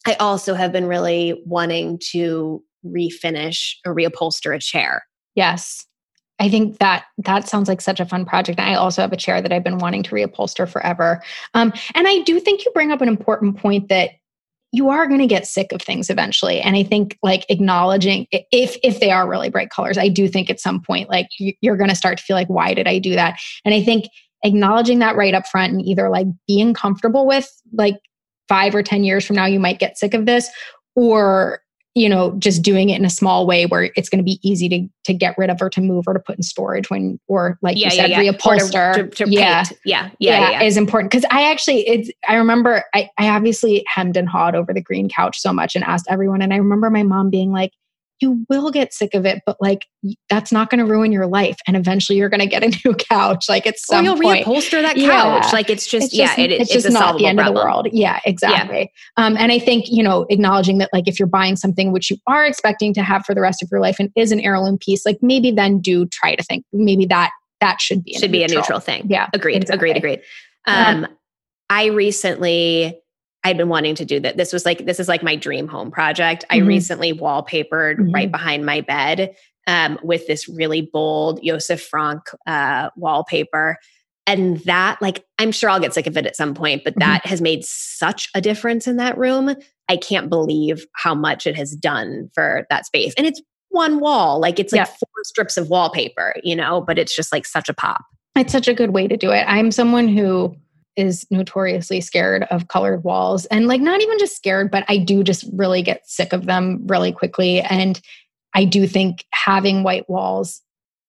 [0.06, 5.04] I also have been really wanting to refinish or reupholster a chair.
[5.36, 5.86] Yes.
[6.40, 8.60] I think that that sounds like such a fun project.
[8.60, 11.22] And I also have a chair that I've been wanting to reupholster forever.
[11.54, 14.12] Um, and I do think you bring up an important point that
[14.72, 16.60] you are going to get sick of things eventually.
[16.60, 20.50] And I think like acknowledging if if they are really bright colors, I do think
[20.50, 23.16] at some point like you're going to start to feel like why did I do
[23.16, 23.40] that?
[23.64, 24.06] And I think
[24.44, 27.96] acknowledging that right up front and either like being comfortable with like
[28.50, 30.50] 5 or 10 years from now you might get sick of this
[30.96, 31.62] or
[31.98, 34.70] you know just doing it in a small way where it's going to be easy
[34.70, 37.58] to to get rid of or to move or to put in storage when or
[37.62, 39.80] like you said Or to- reupholster to, to yeah paint.
[39.86, 40.52] Yeah, yeah, yeah.
[40.52, 40.64] yeah.
[40.64, 44.74] is important because I actually it's I remember I, I obviously hemmed and hawed over
[44.74, 47.72] the green couch so much and asked everyone and I remember my mom being like
[48.22, 49.86] you will get sick of it but like
[50.30, 52.96] that's not going to ruin your life and eventually you're going to get a new
[53.10, 55.44] couch like it's or some you'll point reupholster that couch.
[55.46, 55.50] Yeah.
[55.52, 57.58] Like it's just, it's yeah, it, it's, it's, just a not the end problem.
[57.58, 57.88] of the world.
[57.92, 58.92] Yeah, exactly.
[59.18, 62.18] Um, and I think you know acknowledging that like if you're buying something which you
[62.28, 65.06] are expecting to have for the rest of your life and is an heirloom piece,
[65.06, 68.48] like maybe then do try to think maybe that that should be Should be a
[68.48, 69.08] neutral thing.
[69.10, 69.58] Yeah, Agreed.
[69.58, 69.92] exactly.
[69.92, 69.98] Agreed.
[69.98, 70.22] Agreed.
[70.68, 70.90] Yeah.
[70.90, 71.08] Um,
[71.70, 73.00] I recently,
[73.44, 74.38] I'd been wanting to do that.
[74.38, 76.44] This was like, this is like my dream home project.
[76.50, 76.68] I Mhm.
[76.68, 78.14] recently wallpapered Mhm.
[78.14, 79.36] right behind my bed
[79.68, 83.78] um, with this really bold Josef Frank uh, wallpaper.
[84.26, 87.00] And that, like, I'm sure I'll get sick of it at some point, but Mhm.
[87.00, 89.56] that has made such a difference in that room.
[89.88, 93.14] I can't believe how much it has done for that space.
[93.18, 94.86] And it's one wall, like, it's like Yeah.
[94.86, 98.04] four strips of wallpaper, you know, but it's just like such a pop.
[98.36, 99.46] It's such a good way to do it.
[99.48, 100.56] I'm someone who
[100.98, 105.24] is notoriously scared of colored walls and like not even just scared, but I do
[105.24, 107.62] just really get sick of them really quickly.
[107.62, 108.02] And
[108.54, 110.62] I do think having white walls,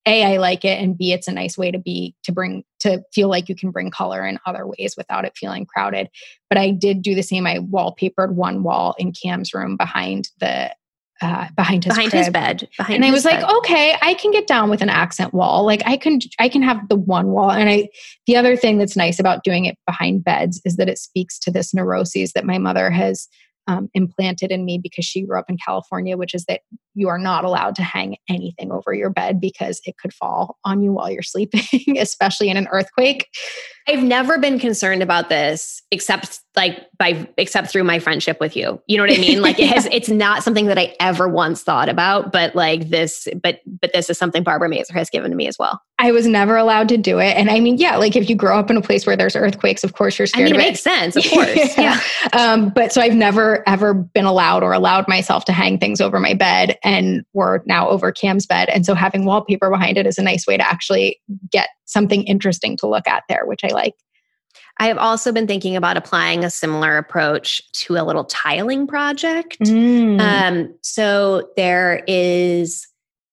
[0.07, 3.03] A, I like it, and B, it's a nice way to be to bring to
[3.12, 6.11] feel like you can bring color in other ways without it feeling crowded.
[6.51, 7.46] But I did do the same.
[7.46, 10.74] I wallpapered one wall in Cam's room behind the
[11.20, 12.68] uh, behind his behind his bed.
[12.76, 13.50] Behind and I was like, bed.
[13.59, 15.64] okay, I can get down with an accent wall.
[15.64, 17.50] Like I can I can have the one wall.
[17.50, 17.88] And I
[18.26, 21.50] the other thing that's nice about doing it behind beds is that it speaks to
[21.50, 23.28] this neuroses that my mother has
[23.68, 26.62] um, implanted in me because she grew up in California, which is that
[26.94, 30.83] you are not allowed to hang anything over your bed because it could fall on
[30.83, 33.28] you while you're sleeping, especially in an earthquake.
[33.87, 38.83] I've never been concerned about this except like by except through my friendship with you.
[38.87, 39.40] You know what I mean?
[39.40, 43.28] Like it has it's not something that I ever once thought about, but like this
[43.42, 45.81] but but this is something Barbara Mazur has given to me as well.
[46.00, 47.37] I was never allowed to do it.
[47.37, 49.83] And I mean, yeah, like if you grow up in a place where there's earthquakes,
[49.83, 50.68] of course you're I scared mean, it it.
[50.68, 51.48] makes sense, of course.
[51.78, 52.00] yeah.
[52.35, 56.18] um, but so I've never ever been allowed or allowed myself to hang things over
[56.20, 60.18] my bed, and we're now over Cam's bed, and so having wallpaper behind it is
[60.18, 63.94] a nice way to actually get something interesting to look at there, which I like.
[64.80, 69.58] I have also been thinking about applying a similar approach to a little tiling project.
[69.60, 70.20] Mm.
[70.20, 72.86] Um, so there is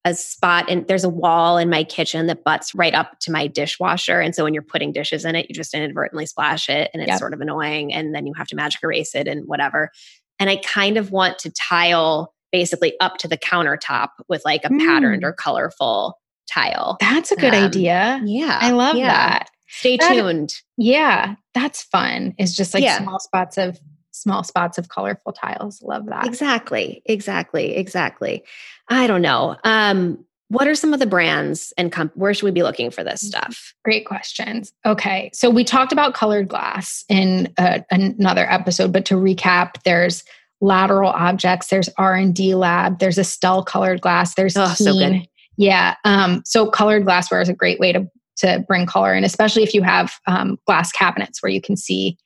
[0.06, 3.48] a spot and there's a wall in my kitchen that butts right up to my
[3.48, 4.22] dishwasher.
[4.22, 7.10] And so when you're putting dishes in it, you just inadvertently splash it and it's
[7.10, 7.20] Yep.
[7.20, 7.92] sort of annoying.
[7.94, 9.92] And then you have to magic erase it and whatever.
[10.40, 14.70] And I kind of want to tile basically up to the countertop with like a
[14.70, 15.28] patterned Mm.
[15.28, 16.98] or colorful tile.
[17.02, 18.22] That's a good Um, idea.
[18.24, 18.60] Yeah.
[18.62, 19.08] I love yeah.
[19.08, 19.50] that.
[19.68, 20.54] Stay That- tuned.
[20.78, 22.36] Yeah, that's fun.
[22.38, 23.00] It's just like Yeah.
[23.02, 23.80] small spots of
[24.16, 25.82] small spots of colorful tiles.
[25.82, 26.26] Love that.
[26.26, 27.02] Exactly.
[27.06, 27.76] Exactly.
[27.76, 28.44] Exactly.
[28.90, 29.58] I don't know.
[29.64, 33.04] Um, what are some of the brands and comp- where should we be looking for
[33.04, 33.74] this stuff?
[33.84, 34.72] Great questions.
[34.86, 40.24] Okay, so we talked about colored glass in uh, another episode, but to recap, there's
[40.62, 45.12] lateral objects, there's R and D lab, there's Estelle colored glass, there's Oh, so good.
[45.14, 45.28] Keen.
[45.58, 48.08] Yeah, um, so colored glassware is a great way to
[48.38, 52.18] to bring color in, especially if you have um, glass cabinets where you can see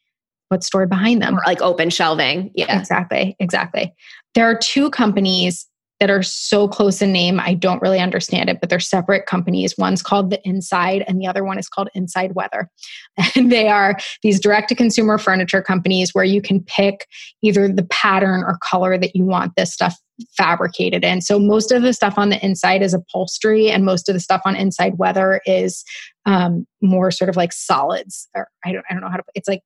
[0.50, 1.38] what's stored behind them.
[1.38, 2.52] Or like open shelving.
[2.54, 2.78] Yeah.
[2.78, 3.94] Exactly, exactly.
[4.36, 5.66] There are two companies
[6.00, 7.40] that are so close in name.
[7.40, 9.76] I don't really understand it, but they're separate companies.
[9.78, 12.70] One's called The Inside, and the other one is called Inside Weather.
[13.36, 17.06] And they are these direct to consumer furniture companies where you can pick
[17.42, 19.96] either the pattern or color that you want this stuff
[20.38, 21.22] fabricated in.
[21.22, 24.42] So most of the stuff on the inside is upholstery, and most of the stuff
[24.46, 25.84] on Inside Weather is
[26.26, 28.30] um, more sort of like solids.
[28.36, 29.24] Or I don't, I don't know how to.
[29.36, 29.62] It's like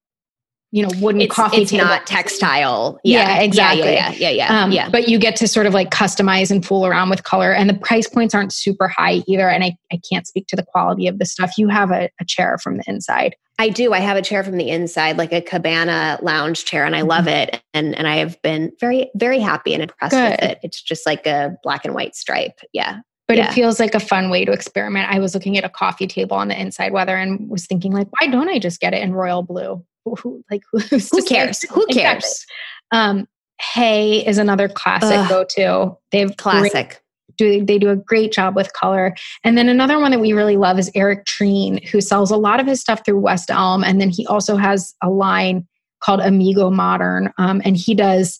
[0.73, 1.85] you know wooden it's, coffee it's table.
[1.85, 3.93] not textile Yeah, exactly.
[3.93, 4.89] yeah yeah yeah yeah, Um, yeah.
[4.89, 7.75] But you get to sort of like customize and fool around with color, and the
[7.75, 9.47] price points aren't super high either.
[9.47, 11.51] And I, I can't speak to the quality of the stuff.
[11.59, 13.35] You have a, a chair from the inside.
[13.59, 13.93] I do.
[13.93, 17.25] I have a chair from the inside, like a cabana lounge chair, and I love
[17.25, 17.53] Mm-hmm.
[17.55, 17.61] it.
[17.75, 20.57] And and I have been very, very happy and impressed with it.
[20.63, 22.59] It's just like a black and white stripe.
[22.73, 23.01] Yeah.
[23.27, 23.49] But Yeah.
[23.49, 25.07] it feels like a fun way to experiment.
[25.09, 28.07] I was looking at a coffee table on the inside weather and was thinking, like,
[28.19, 29.85] why don't I just get it in royal blue?
[30.19, 31.61] Who, like, who's Who to cares?
[31.63, 32.01] Who Exactly.
[32.01, 32.45] cares?
[32.91, 33.27] Um,
[33.73, 35.95] Hay is another classic go-to.
[36.11, 37.01] They have great Classic.
[37.37, 39.15] do they do a great job with color.
[39.43, 42.59] And then another one that we really love is Eric Trine, who sells a lot
[42.59, 45.65] of his stuff through West Elm, and then he also has a line
[46.01, 48.37] called Amigo Modern, um, and he does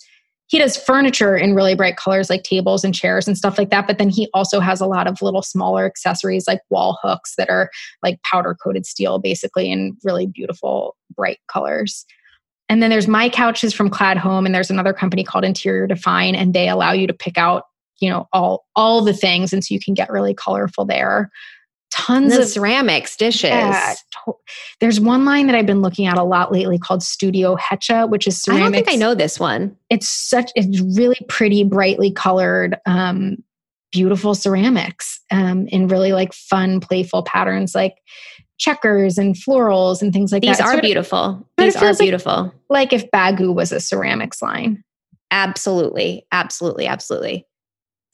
[0.53, 3.87] he does furniture in really bright colors like tables and chairs and stuff like that.
[3.87, 7.49] But then he also has a lot of little smaller accessories like wall hooks that
[7.49, 7.71] are
[8.03, 12.05] like powder coated steel, basically in really beautiful bright colors.
[12.69, 16.35] And then there's my couches from Clad Home, and there's another company called Interior Define,
[16.35, 17.63] and they allow you to pick out,
[17.99, 21.31] you know, all all the things, and so you can get really colorful there.
[21.93, 23.49] Tons of ceramics, dishes.
[23.51, 23.93] yeah,
[24.79, 28.27] there's one line that I've been looking at a lot lately called Studio hecha which
[28.27, 28.61] is ceramics.
[28.61, 29.75] I don't think I know this one.
[29.89, 33.37] It's such it's really pretty, brightly colored, um,
[33.91, 37.95] beautiful ceramics um, in really like fun, playful patterns like
[38.57, 40.65] checkers and florals and things like These that.
[40.67, 41.19] Are beautiful.
[41.19, 42.53] of These are like- beautiful.
[42.69, 44.83] like if Baggu was a ceramics line.
[45.31, 46.25] Absolutely.
[46.31, 46.87] Absolutely.
[46.87, 47.45] Absolutely.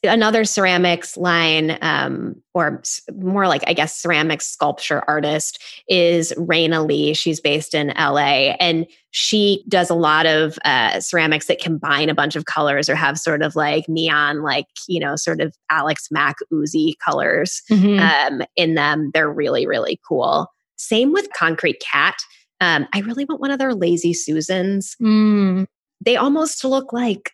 [0.04, 2.82] Another ceramics line, um, or
[3.18, 7.14] more like, I guess, ceramics sculpture artist is Raina Lee.
[7.14, 12.16] She's based in LA and she does a lot of uh, ceramics that combine a
[12.16, 16.08] bunch of colors or have sort of like neon, like, you know, sort of Alex
[16.12, 19.12] Mack oozy colors um, in them.
[19.14, 20.48] They're really, really cool.
[20.78, 22.16] Same with Concrete Cat.
[22.62, 24.96] Um, I really want one of their Lazy Susans.
[25.02, 25.66] Mm.
[26.02, 27.34] They almost look like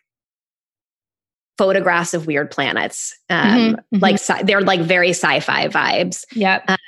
[1.58, 3.14] photographs of weird planets.
[3.30, 4.02] Um, Mhm, mhm.
[4.02, 6.24] Like sci- they're like very sci-fi vibes.
[6.34, 6.64] Yep.
[6.68, 6.78] And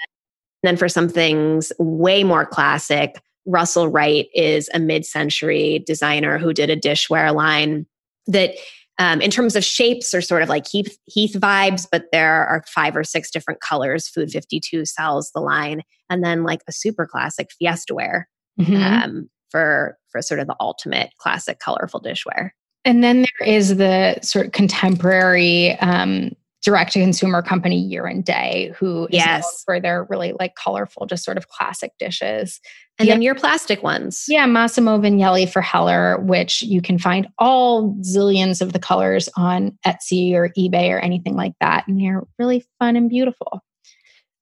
[0.63, 6.69] then for some things way more classic, Russel Wright is a mid-century designer who did
[6.69, 7.87] a dishware line
[8.27, 8.55] that
[9.01, 12.65] um, in terms of shapes are sort of like Heath, Heath vibes, but there are
[12.67, 14.09] five or six different colors.
[14.09, 15.83] Food 52 sells the line.
[16.11, 18.29] And then like a super classic Fiesta ware
[18.61, 19.05] Mhm.
[19.05, 22.51] um, for, for sort of the ultimate classic colorful dishware.
[22.85, 28.25] And then there is the sort of contemporary um, direct to consumer company Year and
[28.25, 29.63] Day, who is known Yes.
[29.65, 32.61] for their really like colorful, just sort of classic dishes.
[32.99, 33.15] And Yeah.
[33.15, 34.25] then your plastic ones.
[34.29, 39.79] Yeah, Massimo Vignelli for Heller, which you can find all zillions of the colors on
[39.87, 41.87] Etsy or eBay or anything like that.
[41.87, 43.63] And they're really fun and beautiful.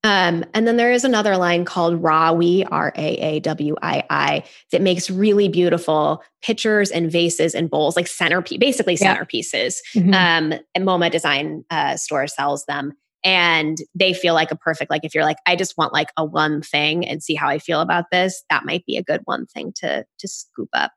[0.03, 4.43] Um, and then there is another line called Raawii, R A A W I I,
[4.71, 9.15] that makes really beautiful pitchers and vases and bowls, like centerpiece, basically Yeah.
[9.17, 9.75] centerpieces.
[9.95, 10.13] Mhm.
[10.13, 12.93] Um, and MoMA Design uh, Store sells them.
[13.23, 16.23] And they feel like a perfect, like if you're like, I just want like a
[16.23, 19.47] one thing and see how I feel about this, that might be a good one
[19.47, 20.91] thing to to scoop up.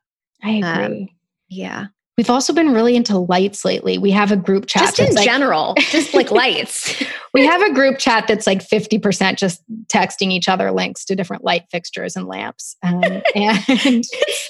[0.45, 1.03] I agree.
[1.03, 1.09] Um,
[1.49, 1.87] Yeah.
[2.17, 3.97] We've also been really into lights lately.
[3.97, 4.95] We have a group chat.
[4.95, 7.03] Just in like- general, just like lights.
[7.35, 11.45] we have a group chat that's like 50% just texting each other links to different
[11.45, 12.77] light fixtures and lamps.
[12.83, 13.03] Um,
[13.35, 14.05] and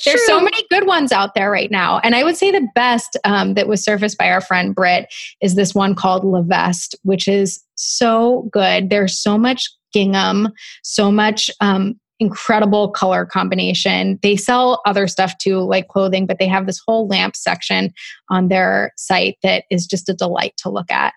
[0.05, 2.01] there's so many good ones out there right now.
[2.01, 5.07] And I would say the best um, that was surfaced by our friend Britt
[5.41, 8.91] is this one called Levest, which is so good.
[8.91, 10.49] There's so much gingham,
[10.83, 14.19] so much um, incredible color combination.
[14.23, 17.93] They sell other stuff too, like clothing, but they have this whole lamp section
[18.29, 21.15] on their site that is just a delight to look at.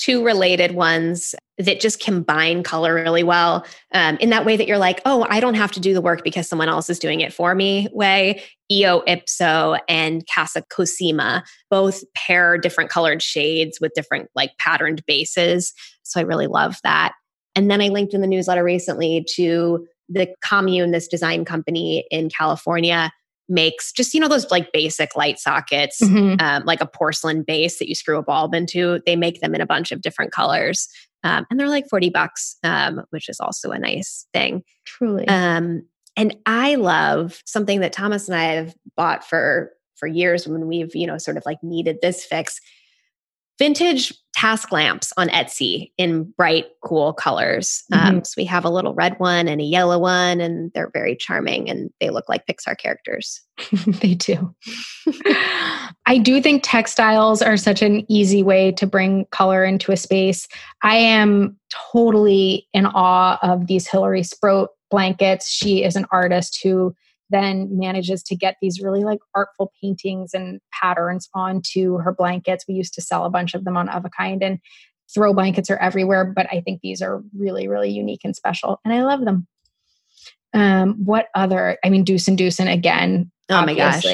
[0.00, 4.78] two related ones that just combine color really well um, in that way that you're
[4.78, 7.34] like, oh, I don't have to do the work because someone else is doing it
[7.34, 8.42] for me way.
[8.72, 15.74] Io Ipso and Casa Cosima both pair different colored shades with different like patterned bases.
[16.02, 17.12] So I really love that.
[17.54, 22.28] And then I linked in the newsletter recently to the commune, this design company in
[22.28, 23.12] California
[23.48, 26.40] makes just, you know, those like basic light sockets Mhm.
[26.40, 29.00] um, like a porcelain base that you screw a bulb into.
[29.06, 30.88] They make them in a bunch of different colors.
[31.24, 34.62] Um, and they're like 40 bucks, um, which is also a nice thing.
[34.84, 35.26] Truly.
[35.28, 35.82] Um,
[36.16, 40.94] and I love something that Thomas and I have bought for for years when we've,
[40.96, 42.58] you know, sort of like needed this fix.
[43.60, 47.82] Vintage task lamps on Etsy in bright, cool colors.
[47.92, 48.18] Um, Mm-hmm.
[48.24, 51.68] so we have a little red one and a yellow one, and they're very charming
[51.68, 53.40] and they look like Pixar characters.
[53.86, 54.54] they do.
[56.06, 60.48] I do think textiles are such an easy way to bring color into a space.
[60.82, 61.58] I am
[61.92, 65.48] totally in awe of these Hillary Sproat blankets.
[65.50, 66.94] She is an artist who
[67.30, 72.64] then manages to get these really like artful paintings and patterns onto her blankets.
[72.68, 74.58] We used to sell a bunch of them on Of a Kind and
[75.12, 78.80] throw blankets are everywhere, but I think these are really, really unique and special.
[78.84, 79.46] And I love them.
[80.52, 81.78] Um, what other?
[81.84, 83.30] I mean, Dusen Dusen and again.
[83.48, 84.04] Oh my gosh.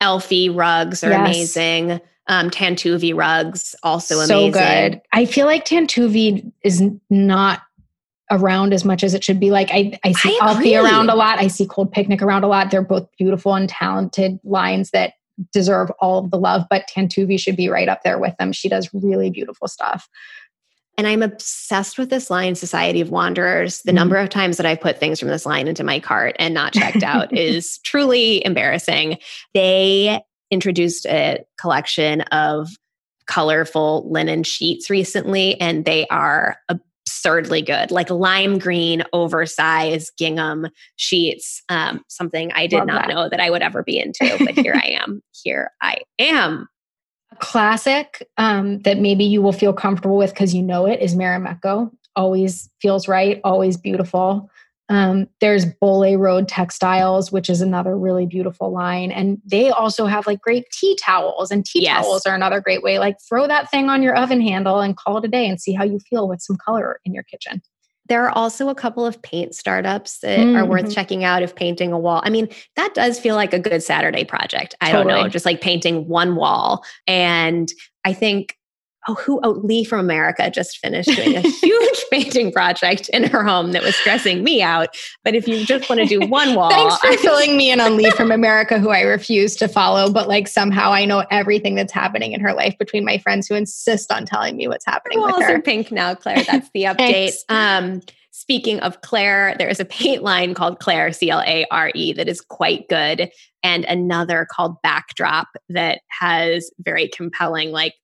[0.00, 1.20] Elfie rugs are Yes.
[1.26, 2.00] amazing.
[2.26, 4.52] Um, Tantuvi rugs also so amazing.
[4.52, 5.00] good.
[5.12, 7.60] I feel like Tantuvi is not
[8.34, 9.50] around as much as it should be.
[9.50, 11.38] Like I, I see I Alfie around a lot.
[11.38, 12.70] I see Cold Picnic around a lot.
[12.70, 15.14] They're both beautiful and talented lines that
[15.52, 16.64] deserve all of the love.
[16.68, 18.52] But Tantuvi should be right up there with them.
[18.52, 20.08] She does really beautiful stuff.
[20.96, 23.82] And I'm obsessed with this line, Society of Wanderers.
[23.82, 23.96] The Mhm.
[23.96, 26.72] number of times that I've put things from this line into my cart and not
[26.72, 29.18] checked out is truly embarrassing.
[29.54, 30.20] They
[30.52, 32.68] introduced a collection of
[33.26, 36.58] colorful linen sheets recently, and they are
[37.24, 40.66] absurdly good like lime green, oversized gingham
[40.96, 41.62] sheets.
[41.68, 43.14] Um, something I did Love not that.
[43.14, 45.22] know that I would ever be into, but here I am.
[45.42, 46.68] Here I am.
[47.32, 51.14] A classic um, that maybe you will feel comfortable with because you know it is
[51.16, 51.90] Marimekko.
[52.14, 54.50] Always feels right, always beautiful.
[54.88, 59.10] Um, there's Bole Road Textiles, which is another really beautiful line.
[59.10, 62.04] And they also have like great tea towels, and tea Yes.
[62.04, 62.98] towels are another great way.
[62.98, 65.72] Like throw that thing on your oven handle and call it a day and see
[65.72, 67.62] how you feel with some color in your kitchen.
[68.06, 71.90] There are also a couple of paint startups that are worth checking out if painting
[71.90, 72.20] a wall.
[72.22, 74.74] I mean, that does feel like a good Saturday project.
[74.82, 76.84] I don't know, just like painting one wall.
[77.06, 77.72] And
[78.04, 78.58] I think,
[79.08, 83.44] oh, who, oh, Lee from America just finished doing a huge painting project in her
[83.44, 84.96] home that was stressing me out.
[85.22, 87.96] But if you just want to do one wall, Thanks for filling me in on
[87.96, 91.92] Lee from America, who I refuse to follow, but like somehow I know everything that's
[91.92, 95.32] happening in her life between my friends who insist on telling me what's happening with
[95.32, 95.56] walls her.
[95.56, 96.44] are pink now, Claire.
[96.44, 97.34] That's the update.
[97.48, 98.00] Um,
[98.30, 102.12] speaking of Claire, there is a paint line called Clare, C L A R E,
[102.14, 103.30] that is quite good,
[103.62, 107.94] and another called Backdrop that has very compelling, like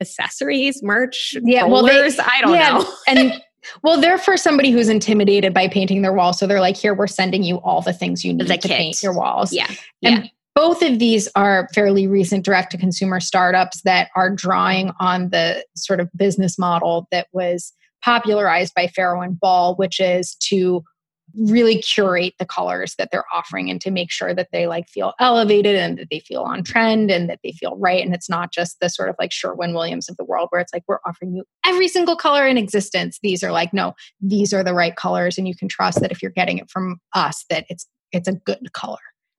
[0.00, 2.92] accessories, merch, Yeah, well, they, I don't Yeah, know.
[3.06, 3.42] and
[3.82, 6.32] well, they're for somebody who's intimidated by painting their wall.
[6.32, 8.76] So they're like, here, we're sending you all the things you need The to kit.
[8.76, 9.52] paint your walls.
[9.52, 9.66] Yeah,
[10.04, 10.30] And yeah.
[10.54, 15.64] both of these are fairly recent direct to consumer startups that are drawing on the
[15.74, 17.72] sort of business model that was
[18.04, 20.84] popularized by Farrow and Ball, which is to
[21.38, 25.12] really curate the colors that they're offering and to make sure that they like feel
[25.20, 28.04] elevated and that they feel on trend and that they feel right.
[28.04, 30.72] And it's not just the sort of like Sherwin Williams of the world where it's
[30.72, 33.18] like we're offering you every single color in existence.
[33.22, 35.38] These are like no these are the right colors.
[35.38, 38.32] And you can trust that if you're getting it from us that it's it's a
[38.32, 38.98] good color.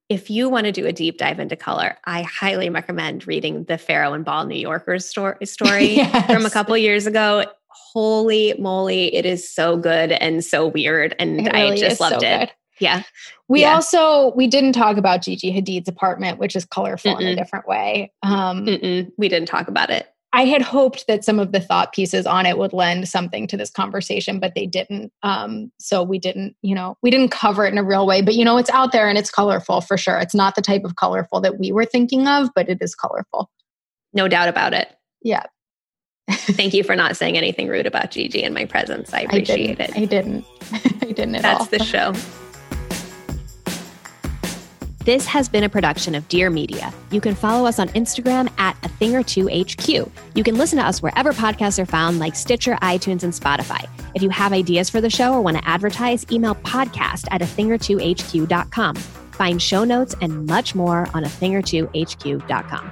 [0.09, 3.77] If you want to do a deep dive into color, I highly recommend reading the
[3.77, 7.43] Farrow and Ball New Yorkers sto- story from a couple years ago.
[7.93, 11.15] Holy moly, it is so good and so weird.
[11.19, 12.39] And It I just loved so it.
[12.39, 12.51] good.
[12.79, 13.03] Yeah.
[13.47, 13.73] We Yeah.
[13.75, 18.11] also we didn't talk about Gigi Hadid's apartment, which is colorful in a different way.
[18.23, 20.07] Um, Mm-mm, we didn't talk about it.
[20.33, 23.57] I had hoped that some of the thought pieces on it would lend something to
[23.57, 25.11] this conversation, but they didn't.
[25.23, 28.21] Um, so we didn't, you know, we didn't cover it in a real way.
[28.21, 30.19] But you know, it's out there and it's colorful for sure.
[30.19, 33.49] It's not the type of colorful that we were thinking of, but it is colorful.
[34.13, 34.89] No doubt about it.
[35.23, 35.43] Yeah,
[36.29, 39.13] Thank you for not saying anything rude about Gigi in my presence.
[39.13, 39.95] I I appreciate didn't.
[39.95, 39.97] it.
[39.97, 40.45] I didn't.
[41.01, 41.65] I didn't at That's all.
[41.67, 42.13] the show.
[45.05, 46.93] This has been a production of Dear Media.
[47.11, 49.87] You can follow us on Instagram at a thing or two HQ.
[49.87, 53.87] You can listen to us wherever podcasts are found, like Stitcher, iTunes, and Spotify.
[54.15, 57.45] If you have ideas for the show or want to advertise, email podcast at a
[57.45, 58.95] thing or two HQ.com.
[58.95, 62.91] Find show notes and much more on a thing or two HQ.com.